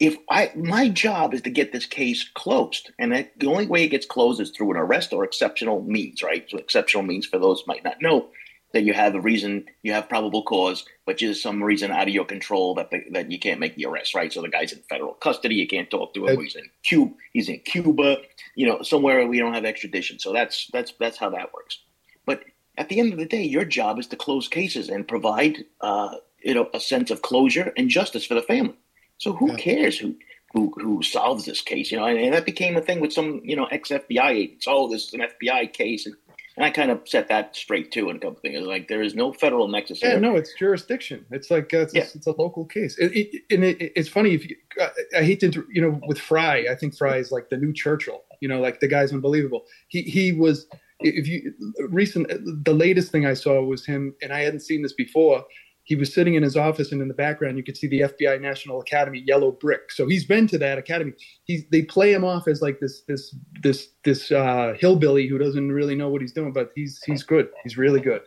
[0.00, 3.84] If I my job is to get this case closed, and that, the only way
[3.84, 6.48] it gets closed is through an arrest or exceptional means, right?
[6.48, 8.30] So exceptional means for those might not know
[8.72, 12.14] that you have a reason, you have probable cause, but just some reason out of
[12.14, 14.32] your control that the, that you can't make the arrest, right?
[14.32, 16.40] So the guy's in federal custody, you can't talk to him.
[16.40, 18.18] He's in Cuba, he's in Cuba,
[18.54, 20.18] you know, somewhere we don't have extradition.
[20.18, 21.78] So that's that's that's how that works.
[22.24, 22.44] But
[22.78, 26.14] at the end of the day, your job is to close cases and provide, uh,
[26.42, 28.76] you know, a sense of closure and justice for the family.
[29.20, 29.56] So who Yeah.
[29.56, 30.16] cares who?
[30.52, 31.92] Who, who solves this case?
[31.92, 34.66] You know, and, and that became a thing with some, you know, ex FBI agents.
[34.68, 36.16] Oh, this is an FBI case, and
[36.56, 38.66] and I kind of set that straight too And a couple things.
[38.66, 40.20] Like there is no federal nexus Yeah, here.
[40.20, 41.24] no, it's jurisdiction.
[41.30, 42.02] It's like uh, it's, Yeah.
[42.12, 42.98] it's a local case.
[42.98, 46.00] It, it, and it, it's funny if you, I, I hate to, inter- you know,
[46.08, 48.24] with Fry, I think Fry is like the new Churchill.
[48.40, 49.62] You know, like the guy's unbelievable.
[49.86, 50.66] He he was.
[51.02, 51.54] If you
[51.88, 52.26] recent,
[52.64, 55.44] the latest thing I saw was him, and I hadn't seen this before.
[55.90, 58.40] He was sitting in his office, and in the background you could see the FBI
[58.40, 59.90] National Academy yellow brick.
[59.90, 61.14] So he's been to that academy.
[61.42, 65.72] He's they play him off as like this this this this uh, hillbilly who doesn't
[65.72, 67.48] really know what he's doing, but he's he's good.
[67.64, 68.22] He's really good.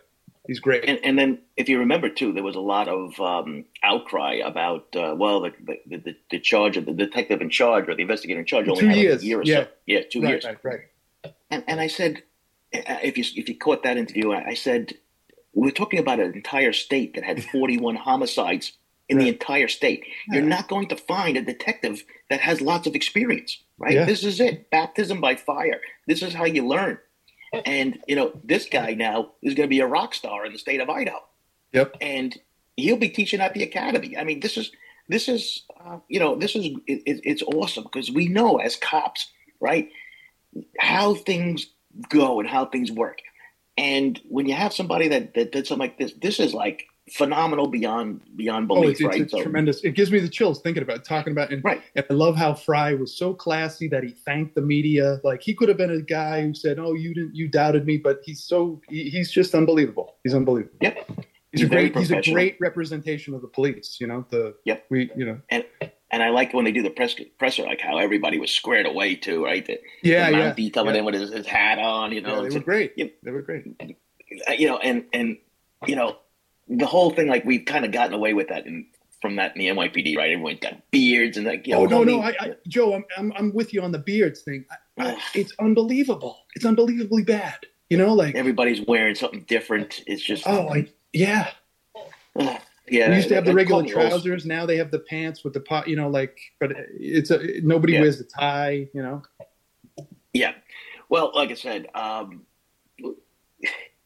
[0.46, 0.84] He's great.
[0.84, 4.94] And, and then, if you remember too, there was a lot of um, outcry about
[4.94, 8.42] uh, well, the, the, the the charge of the detective in charge or the investigator
[8.42, 9.16] in charge only two had years.
[9.16, 9.56] like a year or yeah.
[9.56, 9.68] so.
[9.86, 10.44] Yeah, two right, years.
[10.44, 11.34] Right, right.
[11.50, 12.24] And, and I said,
[12.74, 14.96] uh, if you if you caught that interview, I, I said
[15.54, 18.74] we're talking about an entire state that had 41 homicides
[19.10, 20.06] in the entire state.
[20.30, 23.94] You're not going to find a detective that has lots of experience, right?
[23.94, 24.06] Yeah.
[24.06, 24.70] This is it.
[24.72, 25.82] Baptism by fire.
[26.08, 26.98] This is how you learn.
[27.66, 30.58] And you know, this guy now is going to be a rock star in the
[30.60, 31.20] state of Idaho,
[31.74, 31.98] Yep.
[32.02, 32.36] and
[32.78, 34.18] he'll be teaching at the academy.
[34.18, 34.72] I mean, this is
[35.08, 39.30] this is uh, you know this is it, it's awesome because we know as cops,
[39.60, 39.90] right,
[40.80, 41.68] how things
[42.10, 43.20] go and how things work.
[43.78, 47.68] And when you have somebody that, that did something like this, this is like phenomenal
[47.68, 49.22] beyond beyond Oh, belief, it's, it's, right?
[49.22, 49.84] it's tremendous.
[49.84, 51.82] It gives me the chills thinking about it, talking about and, Right.
[51.96, 55.20] and I love how Fry was so classy that he thanked the media.
[55.24, 57.98] Like he could have been a guy who said, "Oh, you didn't, you doubted me,"
[57.98, 60.16] but he's so he, he's just unbelievable.
[60.24, 60.78] He's unbelievable.
[60.82, 60.98] Yep.
[61.52, 63.98] He's, He's a great he's a great representation of the police.
[64.00, 64.86] You know the Yep.
[64.90, 65.64] we you know and
[66.14, 69.16] and I like when they do the press presser, like how everybody was squared away
[69.16, 69.66] too, right?
[69.66, 71.00] The, yeah the yeah, Mountie coming yeah.
[71.00, 72.94] in with his, his hat on, you Yeah, know, they it's were great.
[72.96, 73.14] Yep.
[73.24, 73.66] They were great.
[74.56, 75.38] you know, and and
[75.88, 76.18] you know,
[76.68, 78.86] the whole thing like we've kind of gotten away with that in,
[79.24, 80.32] from that in the NYPD, right?
[80.32, 83.06] Everyone's got beards and like, you oh, know, Oh no, no, I, I, Joe, I'm,
[83.18, 84.66] I'm I'm with you on the beards thing.
[85.00, 86.46] I, it's unbelievable.
[86.56, 87.58] It's unbelievably bad.
[87.90, 90.04] You know, like everybody's wearing something different.
[90.06, 91.50] It's just oh, I, yeah.
[92.90, 93.10] Yeah.
[93.10, 94.46] we used to have the regular trousers.
[94.46, 95.88] Now they have the pants with the pot.
[95.88, 98.02] You know, like, but it's a nobody Yeah.
[98.02, 98.88] wears the tie.
[98.94, 99.22] You know.
[100.34, 100.54] Yeah.
[101.10, 102.42] Well, like I said, um,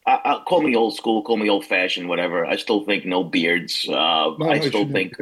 [0.06, 2.44] I, I, call me old school, call me old fashioned, whatever.
[2.44, 3.86] I still think no beards.
[3.88, 5.14] Uh, No, I still think,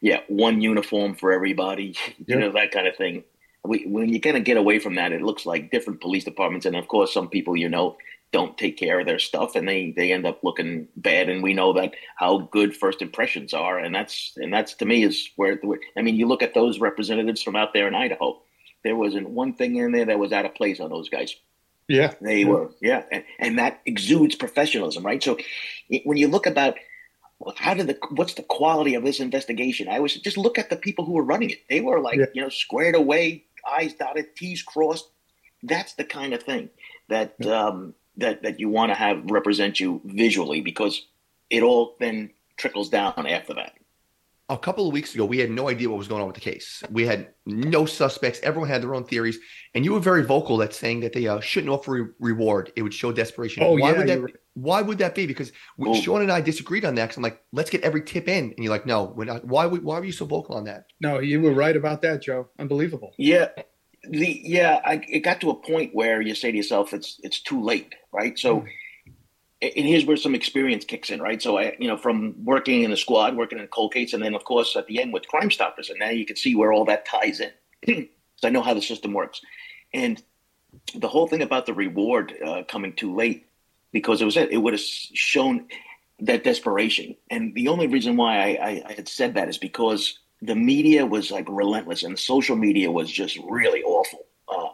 [0.00, 1.94] yeah, one uniform for everybody.
[2.18, 2.36] You Yeah.
[2.36, 3.24] know that kind of thing.
[3.64, 6.66] We, when you kind of get away from that, it looks like different police departments,
[6.66, 7.96] and of course, some people you know
[8.32, 11.28] don't take care of their stuff, and they they end up looking bad.
[11.28, 15.04] And we know that how good first impressions are, and that's and that's to me
[15.04, 15.60] is where
[15.96, 18.40] I mean, you look at those representatives from out there in Idaho.
[18.84, 21.36] There wasn't one thing in there that was out of place on those guys.
[21.88, 22.14] Yeah.
[22.20, 22.46] They Yeah.
[22.46, 25.22] were, yeah, and, and that exudes professionalism, right?
[25.22, 25.36] So
[25.88, 26.76] it- when you look about
[27.56, 29.88] how did the what's the quality of this investigation?
[29.88, 31.58] I was just look at the people who were running it.
[31.68, 32.26] They were like, Yeah.
[32.34, 35.08] you know, squared away, I's dotted, T's crossed.
[35.62, 36.70] That's the kind of thing
[37.08, 41.06] that um, that that you want to have represent you visually because
[41.50, 43.72] it all then trickles down after that.
[44.48, 46.40] a couple of weeks ago, we had no idea what was going on with the
[46.52, 46.82] case.
[46.90, 48.38] We had no suspects.
[48.42, 49.38] Everyone had their own theories,
[49.74, 52.70] and you were very vocal that saying that they uh, shouldn't offer re- reward.
[52.76, 53.62] It would show desperation.
[53.62, 54.14] Oh, why yeah, would that?
[54.18, 54.36] you're right.
[54.54, 55.26] Why would that be?
[55.26, 55.94] Because we, Oh.
[55.94, 57.04] Sean and I disagreed on that.
[57.04, 59.46] Because I'm like, let's get every tip in, and you're like, no, we're not.
[59.46, 59.64] Why?
[59.66, 60.84] Why were you so vocal on that?
[61.00, 62.48] No, you were right about that, Joe.
[62.58, 63.14] Unbelievable.
[63.16, 63.48] Yeah,
[64.08, 67.40] the yeah, I, it got to a point where you say to yourself, "It's it's
[67.40, 68.38] too late," right?
[68.38, 68.64] So,
[69.60, 71.40] and here's where some experience kicks in, right?
[71.40, 74.34] So I, you know, from working in the squad, working in cold case, and then
[74.34, 76.84] of course at the end with Crime Stoppers, and now you can see where all
[76.86, 77.52] that ties in.
[78.36, 79.40] so I know how the system works,
[79.94, 80.22] and
[80.94, 83.46] the whole thing about the reward uh, coming too late
[83.92, 85.68] because it was it, it would have shown
[86.20, 90.18] that desperation, and the only reason why I, I, I had said that is because
[90.42, 94.68] the media was like relentless, and social media was just really awful uh,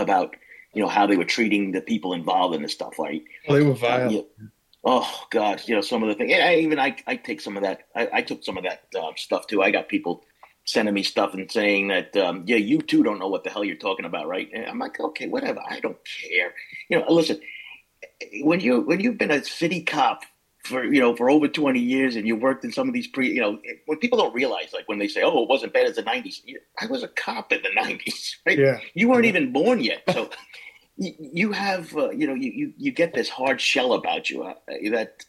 [0.00, 0.36] about
[0.74, 3.22] you know how they were treating the people involved in this stuff, right?
[3.48, 4.10] Well, they were vile.
[4.10, 4.22] Yeah.
[4.84, 6.32] Oh God, you know some of the things.
[6.34, 7.86] I, even I, I take some of that.
[7.94, 9.62] I, I took some of that uh, stuff too.
[9.62, 10.24] I got people
[10.64, 13.64] sending me stuff and saying that, um, yeah, you too don't know what the hell
[13.64, 14.48] you're talking about, right?
[14.52, 15.60] And I'm like, okay, whatever.
[15.68, 16.54] I don't care.
[16.88, 17.40] You know, listen.
[18.42, 20.22] When you when you've been a city cop
[20.64, 23.32] for you know for over 20 years and you worked in some of these pre
[23.32, 25.96] you know when people don't realize like when they say oh it wasn't bad as
[25.96, 26.40] the 90s
[26.80, 28.78] i was a cop in the 90s right Yeah.
[28.94, 30.30] you weren't even born yet so
[30.96, 34.44] you, you have uh, you know you, you you get this hard shell about you
[34.44, 34.54] uh,
[34.92, 35.24] that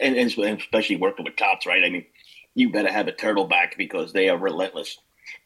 [0.00, 2.06] and, and especially working with cops right i mean
[2.54, 4.98] you better have a turtle back because they are relentless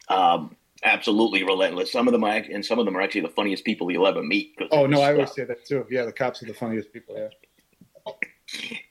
[0.07, 3.63] um absolutely relentless some of them are and some of them are actually the funniest
[3.63, 4.55] people you'll ever meet.
[4.71, 5.85] Oh no, I uh, always say that too.
[5.89, 7.15] Yeah, the cops are the funniest people.
[7.17, 7.29] Yeah.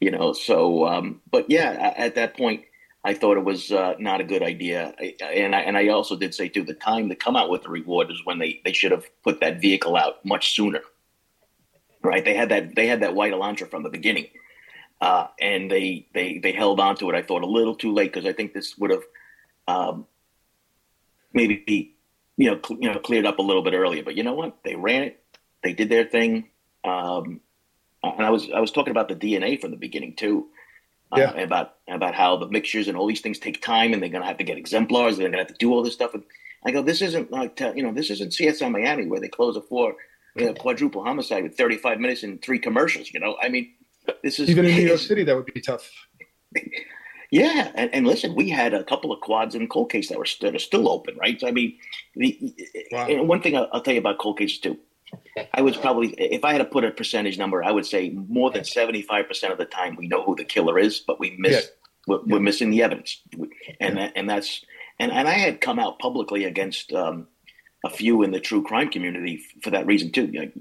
[0.00, 2.64] You know so um but yeah at that point
[3.04, 4.94] i thought it was uh, not a good idea.
[4.98, 7.62] I- and i and i also did say too the time to come out with
[7.62, 10.80] the reward is when they they should have put that vehicle out much sooner.
[12.02, 12.24] Right?
[12.24, 14.28] They had that they had that white elantra from the beginning.
[15.00, 18.12] Uh and they they they held on to it i thought a little too late
[18.12, 19.02] because i think this would have
[19.68, 20.06] um
[21.32, 21.94] maybe
[22.36, 24.02] you know cl- you know cleared up a little bit earlier.
[24.02, 24.58] But you know what?
[24.64, 25.24] They ran it.
[25.62, 26.48] They did their thing.
[26.84, 27.40] Um
[28.03, 30.48] and I was I was talking about the DNA from the beginning too.
[31.12, 31.40] uh, yeah.
[31.40, 34.28] about about how the mixtures and all these things take time, and they're going to
[34.28, 35.16] have to get exemplars.
[35.16, 36.14] They're going to have to do all this stuff.
[36.14, 36.24] And
[36.64, 39.62] I go, this isn't like you know, this isn't CSI Miami where they close a
[39.62, 39.94] four
[40.36, 43.12] you know, quadruple homicide with 35 minutes and three commercials.
[43.12, 43.72] You know, I mean,
[44.22, 45.90] this is even in New York City that would be tough.
[47.30, 50.26] Yeah, and, and, listen, we had a couple of quads in cold case that were
[50.42, 51.40] that are still open, right?
[51.40, 51.78] So, I mean,
[52.14, 52.38] the
[52.92, 53.22] wow.
[53.22, 54.78] one thing I'll, I'll, tell you about cold cases too.
[55.54, 58.50] I would probably, if I had to put a percentage number, I would say more
[58.50, 61.36] than seventy five percent of the time we know who the killer is, but we
[61.38, 61.60] miss, yeah.
[62.06, 62.22] we're, yeah.
[62.26, 63.20] we're, missing the evidence,
[63.80, 64.10] and yeah.
[64.14, 64.64] and that's
[64.98, 67.28] and and I had come out publicly against um,
[67.84, 70.52] a few in the true crime community for that reason too.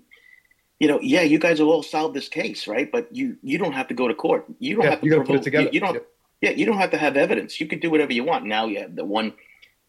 [0.79, 2.91] You know, yeah, you guys have all solved this case, right?
[2.91, 4.45] But you you don't have to go to court.
[4.59, 5.09] You don't have to.
[5.09, 5.65] Got put it together.
[5.65, 5.93] You, you don't.
[5.95, 6.07] Yep
[6.41, 7.61] yeah, you don't have to have evidence.
[7.61, 8.45] You can do whatever you want.
[8.45, 9.33] Now you have the one,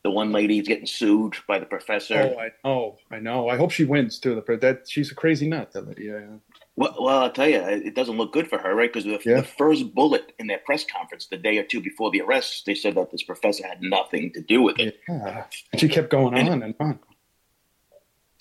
[0.03, 2.35] the one lady is getting sued by the professor.
[2.35, 3.49] Oh, I know, I know.
[3.49, 4.35] I hope she wins too.
[4.35, 5.73] The that she's a crazy nut.
[5.73, 6.05] That lady.
[6.05, 6.39] Yeah.
[6.75, 8.91] Well, well, I'll tell you, it doesn't look good for her, right?
[8.91, 9.43] Because the, yeah.
[9.43, 12.75] the, first bullet in their press conference, the day or two before the arrest, they
[12.75, 14.99] said that this professor had nothing to do with it.
[15.07, 15.45] Yeah.
[15.77, 16.99] She kept going and, on and on.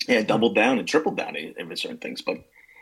[0.08, 2.38] Yeah, doubled down and tripled down in certain things, but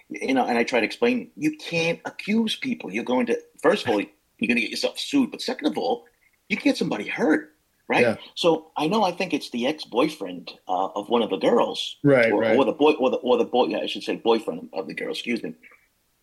[0.09, 2.93] you know, and I try to explain, you can't accuse people.
[2.93, 5.31] You're going to first of all, you're going to get yourself sued.
[5.31, 6.07] But second of all,
[6.49, 7.55] you can get somebody hurt,
[7.91, 8.03] right?
[8.03, 8.17] Yeah.
[8.37, 11.97] So I know I think it's the ex boyfriend uh, of one of the girls,
[12.05, 13.67] right, or, right, or the boy, or the or the boy.
[13.67, 15.11] Yeah, I should say boyfriend of the girl.
[15.11, 15.55] Excuse me.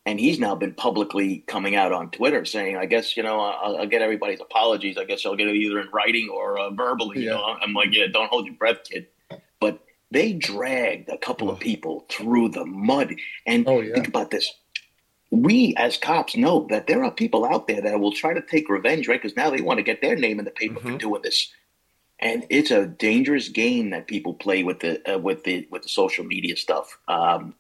[0.06, 3.78] And he's now been publicly coming out on Twitter saying, "I guess you know I'll,
[3.80, 4.98] I'll get everybody's apologies.
[4.98, 7.24] I guess I'll get it either in writing or uh, verbally." Yeah.
[7.24, 9.08] You know, I'm like, "Yeah, don't hold your breath, kid."
[9.60, 13.16] But they dragged a couple of people through the mud.
[13.46, 13.96] And oh, yeah.
[13.96, 14.50] think about this:
[15.30, 18.70] we as cops know that there are people out there that will try to take
[18.70, 19.22] revenge, right?
[19.22, 20.94] Because now they want to get their name in the paper mm-hmm.
[20.94, 21.52] for doing this,
[22.20, 25.90] and it's a dangerous game that people play with the uh, with the with the
[25.90, 26.98] social media stuff.
[27.08, 27.56] Um,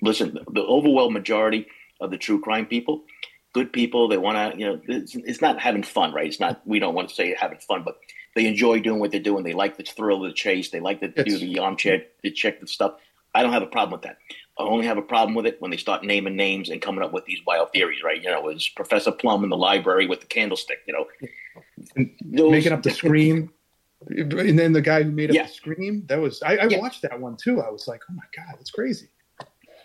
[0.00, 1.66] listen, the overwhelming majority
[2.00, 3.04] of the true crime people,
[3.52, 6.26] good people, they want to, you know, it's, it's, not having fun, right?
[6.26, 6.60] It's not.
[6.66, 7.98] We don't want to say having fun, but
[8.34, 9.44] they enjoy doing what they're doing.
[9.44, 10.70] They like the thrill of the chase.
[10.70, 12.94] They like to do the armchair, to check the stuff.
[13.34, 14.18] I don't have a problem with that.
[14.58, 17.12] I only have a problem with it when they start naming names and coming up
[17.12, 18.22] with these wild theories, right?
[18.22, 21.06] You know, it was Professor Plum in the library with the candlestick, you know.
[22.20, 23.50] Those, making up the scream.
[24.08, 25.46] And then the guy who made up yeah.
[25.46, 26.78] the scream, that was, I, I yeah.
[26.78, 27.62] watched that one too.
[27.62, 29.08] I was like, oh my God, that's crazy.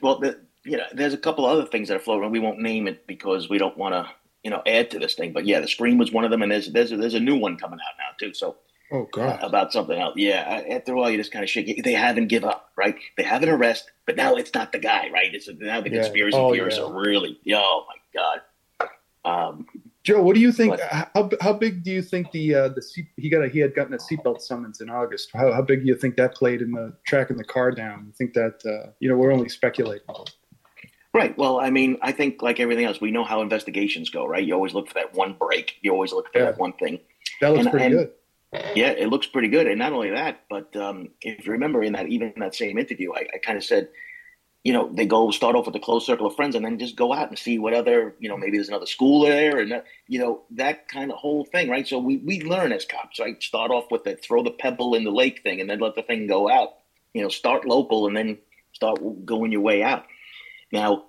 [0.01, 2.29] Well, the, you know, there's a couple other things that are floating.
[2.29, 4.09] We won't name it because we don't want to,
[4.43, 5.31] you know, add to this thing.
[5.31, 6.41] But yeah, the scream was one of them.
[6.41, 8.33] And there's, there's, a, there's a new one coming out now too.
[8.33, 8.57] So,
[8.91, 9.39] Oh God!
[9.41, 10.13] About something else.
[10.15, 10.63] Yeah.
[10.69, 11.83] After all, you just kind of shake.
[11.83, 12.95] They haven't give up, right?
[13.17, 15.33] They have an arrest, but now it's not the guy, right?
[15.33, 16.85] It's now the conspiracy oh, theorists yeah.
[16.85, 17.37] are really.
[17.53, 18.39] Oh my God.
[19.25, 19.65] Um,
[20.03, 20.77] Joe, what do you think?
[20.77, 23.59] But, how how big do you think the uh, the seat, he got a, he
[23.59, 25.31] had gotten a seatbelt summons in August?
[25.33, 28.05] How how big do you think that played in the tracking the car down?
[28.07, 30.07] You think that uh, you know we're only speculating.
[31.13, 31.37] Right.
[31.37, 34.45] Well, I mean, I think like everything else, we know how investigations go, right?
[34.45, 35.75] You always look for that one break.
[35.81, 36.45] You always look for yeah.
[36.45, 36.99] that one thing.
[37.41, 38.11] That looks and, pretty and, good
[38.53, 39.67] yeah, it looks pretty good.
[39.67, 43.13] And not only that, but um, if you remember in that even that same interview,
[43.13, 43.89] I, I kind of said,
[44.63, 46.95] you know, they go start off with a close circle of friends and then just
[46.95, 50.19] go out and see what other, you know, maybe there's another school there and, you
[50.19, 51.87] know, that kind of whole thing, right?
[51.87, 53.41] So we, we learn as cops, right?
[53.41, 56.03] Start off with the throw the pebble in the lake thing and then let the
[56.03, 56.73] thing go out.
[57.13, 58.37] You know, start local and then
[58.73, 60.05] start going your way out.
[60.71, 61.05] Now,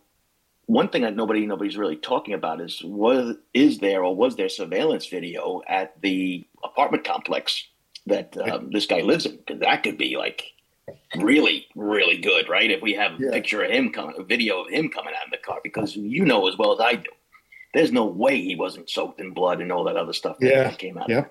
[0.68, 4.50] one thing that nobody nobody's really talking about is was is there or was there
[4.50, 7.66] surveillance video at the apartment complex
[8.06, 9.36] that um, this guy lives in?
[9.36, 10.44] Because that could be like
[11.16, 12.70] really really good, right?
[12.70, 13.28] If we have yeah.
[13.28, 15.96] a picture of him coming, a video of him coming out of the car, because
[15.96, 17.10] you know as well as I do,
[17.72, 20.70] there's no way he wasn't soaked in blood and all that other stuff that yeah.
[20.72, 21.08] came out.
[21.08, 21.24] Yeah.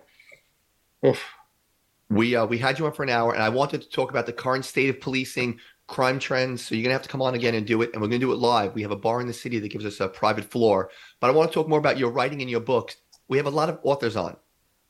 [1.06, 1.24] Oof.
[2.10, 4.26] We uh, we had you on for an hour, and I wanted to talk about
[4.26, 6.64] the current state of policing, crime trends.
[6.64, 8.32] So you're gonna have to come on again and do it, and we're gonna do
[8.32, 8.76] it live.
[8.76, 10.92] We have a bar in the city that gives us a private floor.
[11.20, 12.98] But I want to talk more about your writing in your books.
[13.28, 14.38] We have a lot of authors on.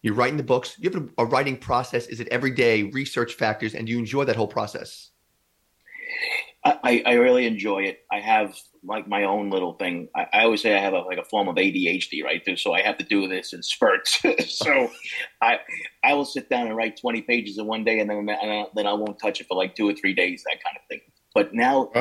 [0.02, 0.76] You're writing the books.
[0.78, 2.08] You have a, a writing process.
[2.08, 5.12] Is it every day research factors, and do you enjoy that whole process?
[6.84, 8.00] I, I really enjoy it.
[8.12, 10.08] I have like my own little thing.
[10.16, 12.42] I, I always say I have a, like a form of ADHD, right?
[12.58, 14.22] So I have to do this in spurts.
[14.48, 14.90] so
[15.42, 15.60] I
[16.04, 18.66] I will sit down and write 20 pages in one day, and then and I,
[18.76, 21.02] then I won't touch it for like two or three days, that kind of thing.
[21.34, 21.92] But now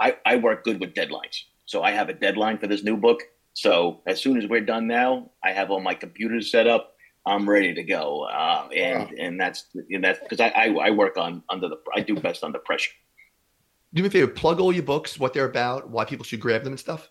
[0.00, 1.42] I, I work good with deadlines.
[1.66, 3.20] So I have a deadline for this new book.
[3.52, 6.94] So as soon as we're done now, I have all my computers set up.
[7.26, 9.10] I'm ready to go, uh, and wow.
[9.18, 12.42] and that's and that's because I, I I work on under the I do best
[12.42, 12.92] under pressure
[13.94, 16.64] do me a favor, plug all your books, what they're about, why people should grab
[16.64, 17.10] them and stuff.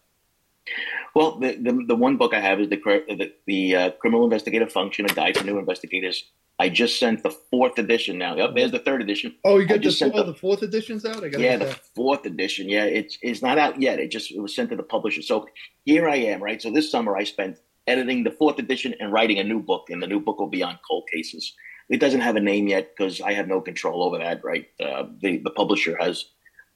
[1.16, 4.72] Well, the the, the one book I have is the the, the uh, Criminal Investigative
[4.72, 6.26] Function, a guide for new investigators.
[6.60, 8.36] I just sent the fourth edition now.
[8.36, 9.34] Yep, there's the third edition.
[9.46, 11.24] Oh, you got the, four, the, the, fourth edition's out.
[11.40, 12.68] yeah, the fourth edition.
[12.68, 14.00] Yeah, it's it's not out yet.
[14.00, 15.22] It just it was sent to the publisher.
[15.22, 15.48] So
[15.86, 16.62] here I am, right?
[16.62, 17.58] So this summer I spent
[17.88, 20.62] editing the fourth edition and writing a new book, and the new book will be
[20.62, 21.56] on cold cases.
[21.88, 24.44] It doesn't have a name yet because I have no control over that.
[24.44, 26.26] Right, uh, the the publisher has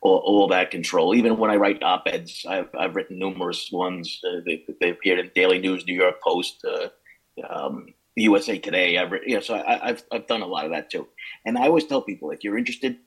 [0.04, 1.16] all, all, that control.
[1.16, 4.20] Even when I write op eds, I've I've written numerous ones.
[4.24, 6.90] Uh, they they appeared in Daily News, New York Post, uh,
[7.50, 8.98] um, USA Today.
[8.98, 11.08] I've you know, so I, I've I've done a lot of that too.
[11.46, 12.98] And I always tell people if you're interested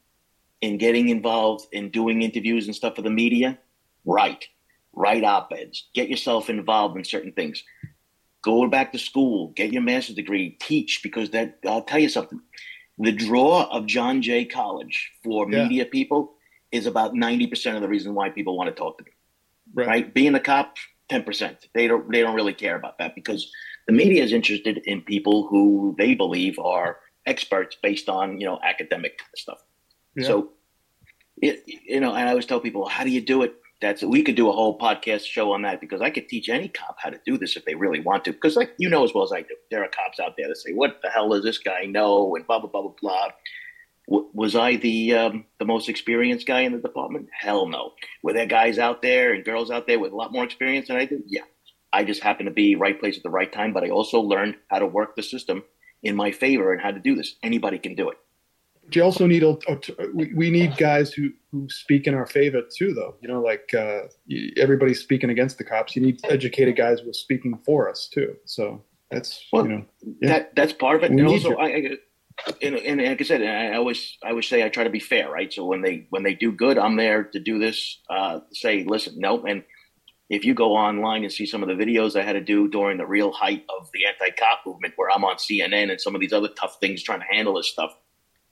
[0.63, 3.59] in getting involved in doing interviews and stuff for the media,
[4.07, 4.47] write,
[4.95, 7.63] write op eds, get yourself involved in certain things.
[8.43, 12.41] Go back to school, get your master's degree, teach, because that I'll tell you something.
[12.99, 15.65] The draw of John Jay College for yeah.
[15.65, 16.36] media people
[16.73, 19.11] is about 90% of the reason why people want to talk to me.
[19.75, 19.89] Right.
[19.89, 20.15] right?
[20.15, 20.77] Being a cop,
[21.11, 21.57] 10%.
[21.75, 23.51] They don't they don't really care about that because
[23.87, 28.59] the media is interested in people who they believe are experts based on, you know,
[28.63, 29.63] academic stuff.
[30.17, 30.27] Yeah.
[30.27, 30.51] So
[31.43, 33.55] it, you know, and I always tell people, how do you do it?
[33.83, 36.69] That's we could do a whole podcast show on that because I could teach any
[36.69, 38.33] cop how to do this if they really want to.
[38.33, 40.57] Because like you know as well as I do, there are cops out there that
[40.57, 43.29] say, "What the hell does this guy know?" and blah blah blah blah blah.
[44.09, 47.29] W- was I the um, the most experienced guy in the department?
[47.39, 47.93] Hell no.
[48.23, 50.97] Were there guys out there and girls out there with a lot more experience than
[50.97, 51.23] I did?
[51.27, 51.43] Yeah.
[51.93, 54.57] I just happened to be right place at the right time, but I also learned
[54.69, 55.65] how to work the system
[56.03, 57.37] in my favor and how to do this.
[57.43, 58.19] Anybody can do it
[58.93, 59.57] you also need a,
[60.15, 64.03] we need guys who who speak in our favor too though you know like uh,
[64.57, 68.37] everybody's speaking against the cops you need educated guys who are speaking for us too
[68.45, 69.85] so that's well, you know
[70.21, 70.29] yeah.
[70.29, 71.91] that that's part of it we and also I, I
[72.63, 75.31] and, and, like I said, I always I always say I try to be fair,
[75.31, 75.53] right?
[75.53, 78.01] So when they when they do good, I'm there to do this.
[78.11, 79.65] Uh, say, listen, no, and
[80.29, 82.99] if you go online and see some of the videos I had to do during
[82.99, 86.33] the real height of the anti-cop movement, where I'm on CNN and some of these
[86.33, 87.93] other tough things trying to handle this stuff,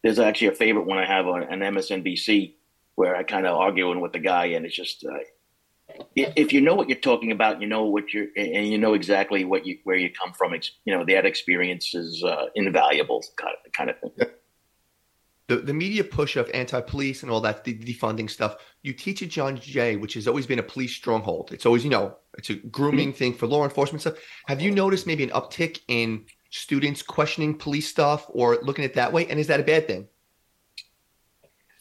[0.03, 2.55] there's actually a favorite one I have on an MSNBC
[2.95, 5.19] where I kind of arguing with the guy, and it's just uh,
[6.15, 9.45] if you know what you're talking about, you know what you're, and you know exactly
[9.45, 10.55] what you where you come from.
[10.85, 14.29] You know that experience is uh, invaluable, kind of, kind of thing.
[15.47, 19.29] The, the media push of anti-police and all that the defunding stuff you teach at
[19.29, 22.55] john jay which has always been a police stronghold it's always you know it's a
[22.55, 23.19] grooming mm-hmm.
[23.19, 24.15] thing for law enforcement stuff
[24.47, 26.25] have you noticed maybe an uptick in
[26.55, 29.27] students questioning police stuff or looking at it that way?
[29.27, 30.07] And is that a bad thing?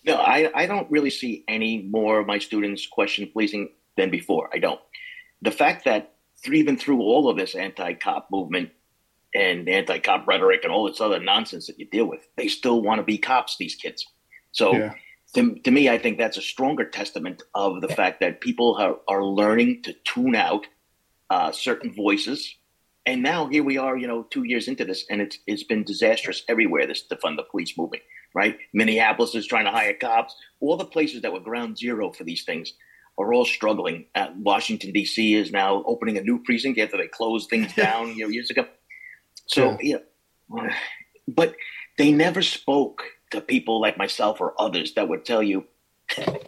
[0.04, 4.50] No, I, I don't really see any more of my students question policing than before.
[4.54, 4.80] I don't.
[5.42, 6.14] The fact that
[6.44, 8.72] through, even through all of this anti-cop movement
[9.34, 13.00] and anti-cop rhetoric and all this other nonsense that you deal with, they still want
[13.00, 13.58] to be cops.
[13.58, 14.06] These kids.
[14.52, 14.94] So yeah.
[15.36, 18.98] to, to me, I think that's a stronger testament of the fact that people are,
[19.08, 20.68] are learning to tune out
[21.30, 22.56] uh, certain voices
[23.06, 25.84] and now here we are, you know, two years into this, and it's it's been
[25.84, 26.88] disastrous everywhere.
[26.88, 28.58] This defund the police movement, right?
[28.74, 30.36] Minneapolis is trying to hire cops.
[30.62, 32.74] All the places that were ground zero for these things
[33.18, 34.06] are all struggling.
[34.16, 35.36] Uh, Washington D.C.
[35.36, 38.66] is now opening a new precinct after they closed things down, you know, years ago.
[39.46, 39.98] So yeah,
[41.28, 41.56] but
[41.98, 45.66] they never spoke to people like myself or others that would tell you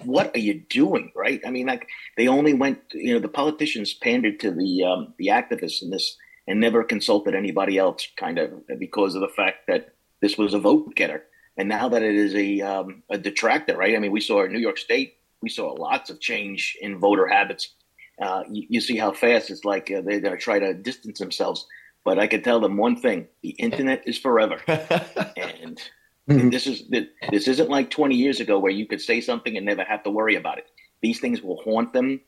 [0.03, 1.88] what are you doing right i mean like
[2.18, 6.18] they only went you know the politicians pandered to the um, the activists in this
[6.47, 10.59] and never consulted anybody else, kind of because of the fact that this was a
[10.59, 11.24] vote getter.
[11.57, 13.95] And now that it is a um, a detractor, right?
[13.95, 17.28] I mean, we saw in New York State, we saw lots of change in voter
[17.28, 17.74] habits.
[18.22, 21.20] Uh, you, you, see how fast it's like uh, they're going to try to distance
[21.20, 21.68] themselves.
[22.06, 25.82] But I can tell them one thing: the internet is forever, and
[26.30, 26.50] mm-hmm.
[26.50, 29.84] this is this isn't like 20 years ago where you could say something and never
[29.84, 30.70] have to worry about it.
[31.02, 32.22] These things will haunt them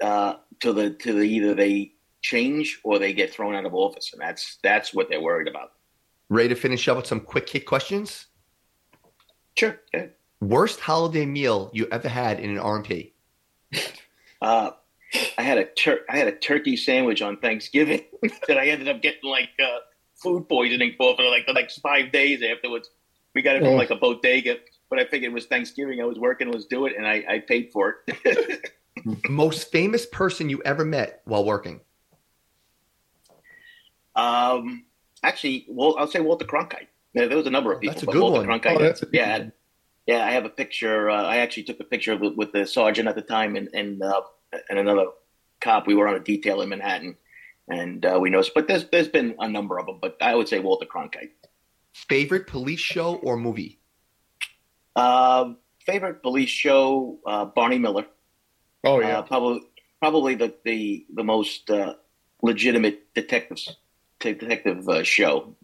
[0.00, 4.12] uh, to the to the either they change or they get thrown out of office,
[4.12, 5.72] and that's that's what they're worried about.
[6.28, 8.26] Ready to finish up with some quick hit questions?
[9.56, 9.80] Sure.
[9.92, 10.06] Yeah.
[10.40, 13.12] Worst holiday meal you ever had in an RMP?
[14.42, 14.70] Uh,
[15.36, 18.06] I had a tur- I had a turkey sandwich on Thanksgiving
[18.48, 19.80] that I ended up getting like uh,
[20.14, 22.88] food poisoning for for like the next five days afterwards.
[23.34, 23.76] We got it from oh.
[23.76, 24.56] like a bodega,
[24.88, 26.00] but I figured it was Thanksgiving.
[26.00, 28.72] I was working, let's do it, and I, I paid for it.
[29.28, 31.80] Most famous person you ever met while working?
[34.16, 34.84] Um,
[35.22, 36.88] actually, well, I'll say Walter Cronkite.
[37.14, 37.94] Yeah, there was a number of people.
[37.94, 38.60] That's a good Walter one.
[38.60, 39.04] Cronkite.
[39.04, 39.50] Oh, yeah,
[40.06, 40.24] yeah.
[40.24, 41.10] I have a picture.
[41.10, 44.02] Uh, I actually took a picture with, with the sergeant at the time and and
[44.02, 44.22] uh,
[44.68, 45.06] and another
[45.60, 45.86] cop.
[45.86, 47.16] We were on a detail in Manhattan,
[47.68, 48.52] and uh, we noticed.
[48.54, 49.98] But there's there's been a number of them.
[50.00, 51.30] But I would say Walter Cronkite.
[51.92, 53.80] Favorite police show or movie?
[54.96, 55.54] Uh,
[55.86, 58.06] favorite police show: uh, Barney Miller.
[58.84, 59.60] Oh yeah, uh, probably
[60.00, 61.94] probably the the the most uh,
[62.42, 63.76] legitimate detectives
[64.20, 65.56] detective uh, show.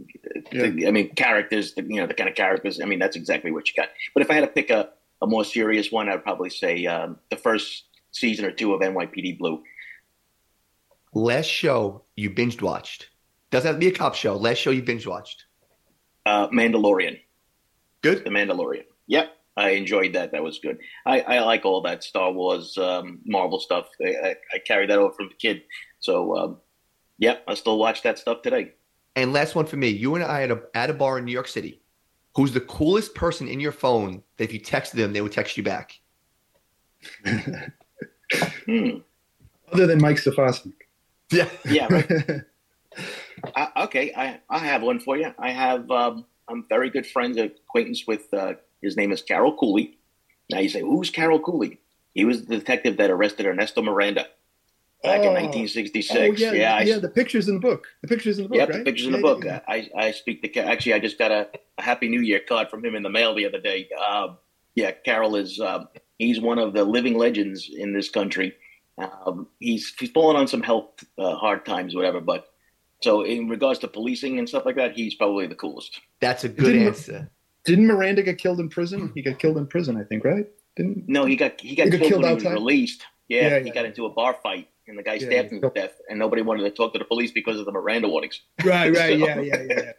[0.53, 0.88] Yeah.
[0.88, 2.80] I mean, characters, you know, the kind of characters.
[2.80, 3.88] I mean, that's exactly what you got.
[4.14, 4.90] But if I had to pick a,
[5.22, 9.38] a more serious one, I'd probably say um, the first season or two of NYPD
[9.38, 9.62] Blue.
[11.12, 13.09] last show you binged watched.
[13.51, 14.36] Doesn't have to be a cop show.
[14.36, 15.44] Last show you binge watched.
[16.24, 17.20] Uh, Mandalorian.
[18.03, 18.24] Good.
[18.24, 18.84] The Mandalorian.
[19.07, 19.30] Yep.
[19.57, 20.32] I enjoyed that.
[20.32, 20.78] That was good.
[21.07, 23.88] I, I like all that Star Wars, um, Marvel stuff.
[24.05, 25.62] I, I, I carried that over from the kid.
[26.01, 26.57] So, um,
[27.18, 28.74] yeah, I still watch that stuff today.
[29.16, 29.88] And last one for me.
[29.88, 31.80] You and I at a, at a bar in New York City.
[32.36, 35.56] Who's the coolest person in your phone that if you texted them, they would text
[35.56, 35.98] you back?
[38.66, 38.98] Hmm.
[39.72, 40.74] Other than Mike Stefosnik.
[41.30, 41.48] Yeah.
[41.64, 42.42] Yeah, right.
[43.54, 45.32] I, okay, I, I have one for you.
[45.38, 49.98] I have, um, I'm very good friends, acquaintance with, uh, his name is Carroll Cooley.
[50.50, 51.80] Now you say, who's Carroll Cooley?
[52.14, 54.26] He was the detective that arrested Ernesto Miranda
[55.07, 55.32] back in Oh.
[55.32, 56.18] 1966.
[56.20, 57.86] Oh, yeah, yeah, yeah, I, the pictures in the book.
[58.02, 58.72] The pictures in the book, Yeah, right?
[58.78, 59.44] the pictures in the Yeah, book.
[59.44, 60.94] yeah, I, I speak to Ca- actually.
[60.94, 61.48] I just got a,
[61.78, 63.88] a Happy New Year card from him in the mail the other day.
[63.90, 64.38] Um,
[64.74, 65.88] yeah, Carroll is um,
[66.18, 68.54] he's one of the living legends in this country.
[68.98, 72.20] Um, he's he's fallen on some health uh, hard times, whatever.
[72.20, 72.46] But
[73.02, 76.00] so in regards to policing and stuff like that, he's probably the coolest.
[76.20, 77.30] That's a good Didn't- answer.
[77.64, 79.11] Didn't Miranda get killed in prison?
[79.16, 80.46] He got killed in prison, I think, right?
[80.76, 81.09] Didn't?
[81.09, 83.04] No, he got he got He got killed, killed when he was released.
[83.28, 85.57] Yeah, Yeah, he yeah, got into a bar fight and the guy Yeah, stabbed yeah.
[85.57, 88.09] him to death, and nobody wanted to talk to the police because of the Miranda
[88.09, 88.41] warnings.
[88.64, 89.93] Right, right, So- yeah, yeah, yeah.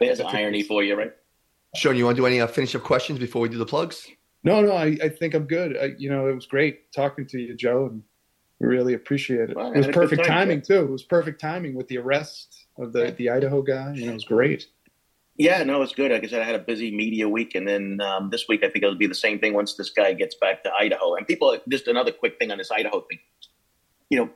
[0.00, 1.12] There's That's a- irony for you, right?
[1.74, 4.06] Sean, you want to do any uh, finish up questions before we do the plugs?
[4.44, 5.76] No, no, I, I think I'm good.
[5.76, 8.02] I, you know, it was great talking to you, Joe, and
[8.60, 9.56] we really appreciate it.
[9.56, 10.80] Well, it was had a good perfect time, timing too.
[10.84, 13.92] It was perfect timing with the arrest of the the Idaho guy.
[13.94, 14.66] You know, it was great.
[15.36, 16.10] Yeah, no, it's good.
[16.12, 18.70] Like I said, I had a busy media week, and then um, this week I
[18.70, 21.16] think it'll be the same thing once this guy gets back to Idaho.
[21.16, 23.18] And people, just another quick thing on this Idaho thing.
[24.10, 24.30] You know,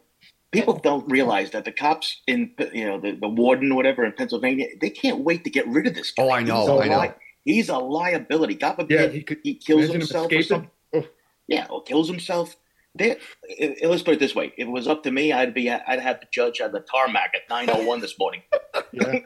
[0.50, 4.12] people don't realize that the cops in, you know, the, the warden or whatever in
[4.12, 6.22] Pennsylvania, they can't wait to get rid of this guy.
[6.24, 7.00] Oh, I know, He's a I know.
[7.00, 7.12] li-
[7.44, 8.54] He's a liability.
[8.54, 10.70] God forbid Yeah, he, he kills himself or something.
[10.94, 11.06] Oh.
[11.48, 12.56] Yeah, or kills himself.
[12.94, 15.54] They, it, it- let's put it this way: if it was up to me, I'd
[15.54, 18.42] be, I'd have the judge at the tarmac at nine oh one this morning.
[18.92, 19.20] Yeah,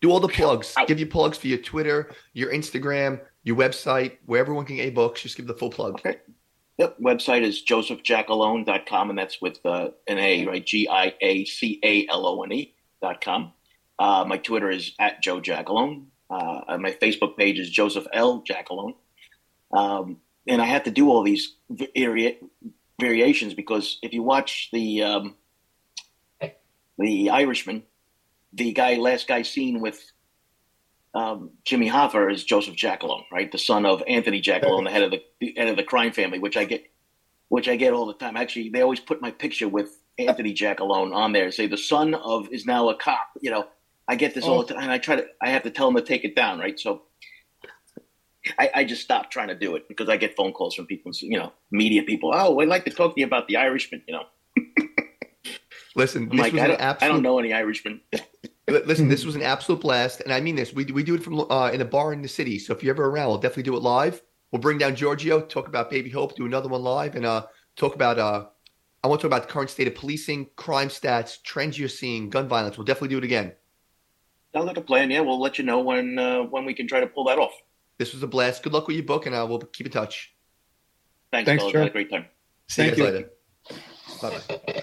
[0.00, 0.74] Do all the plugs.
[0.78, 0.86] Ow.
[0.86, 5.20] Give you plugs for your Twitter, your Instagram, your website, where everyone can get books.
[5.22, 5.94] Just give the full plug.
[6.00, 6.16] Okay.
[6.78, 6.98] Yep.
[7.00, 10.64] Website is josephgiacalone.com, and that's with uh, an A, right?
[10.64, 13.52] G I A C A L O N E dot com.
[13.98, 16.06] Uh, my Twitter is at Joe Giacalone.
[16.30, 18.42] Uh, my Facebook page is Joseph L.
[18.42, 18.94] Giacalone.
[19.70, 22.38] Um, and I have to do all these vari-
[22.98, 25.36] variations because if you watch the um,
[26.98, 27.82] the Irishman,
[28.52, 30.11] the guy, last guy seen with
[31.14, 33.50] um, Jimmy Hoffa is Joseph Giacalone, right?
[33.50, 36.38] The son of Anthony Giacalone, the head of the, the head of the crime family,
[36.38, 36.84] which I get,
[37.48, 38.36] which I get all the time.
[38.36, 41.50] Actually, they always put my picture with Anthony Giacalone on there.
[41.50, 43.28] Say the son of is now a cop.
[43.40, 43.66] You know,
[44.08, 45.26] I get this all the time, and I try to.
[45.40, 46.78] I have to tell them to take it down, right?
[46.78, 47.02] So.
[48.58, 51.12] I, I just stopped trying to do it because I get phone calls from people,
[51.20, 52.32] you know, media people.
[52.34, 54.02] Oh, I'd like to talk to you about the Irishman.
[54.08, 54.24] You know,
[55.94, 57.08] Listen, I'm this like, was I don't, absolute.
[57.08, 58.00] I don't know any Irishmen.
[58.68, 60.72] Li- Listen, this was an absolute blast, and I mean this.
[60.72, 62.58] We we do it from uh, in a bar in the city.
[62.58, 64.22] So if you're ever around, we'll definitely do it live.
[64.50, 67.46] We'll bring down Giorgio, talk about Baby Hope, do another one live, and uh,
[67.76, 68.46] talk about uh,
[69.02, 72.30] I want to talk about the current state of policing, crime stats, trends you're seeing,
[72.30, 72.76] gun violence.
[72.76, 73.52] We'll definitely do it again.
[74.52, 75.10] Sounds like a plan.
[75.10, 77.52] Yeah, we'll let you know when uh, when we can try to pull that off.
[77.98, 78.62] This was a blast.
[78.62, 80.34] Good luck with your book, and uh, we'll keep in touch.
[81.32, 81.72] Thanks, Thanks, fellas.
[81.72, 81.78] Joe.
[81.80, 82.26] Had a great time.
[82.68, 83.10] See Thank you you.
[83.10, 83.30] later.
[84.20, 84.82] Bye bye.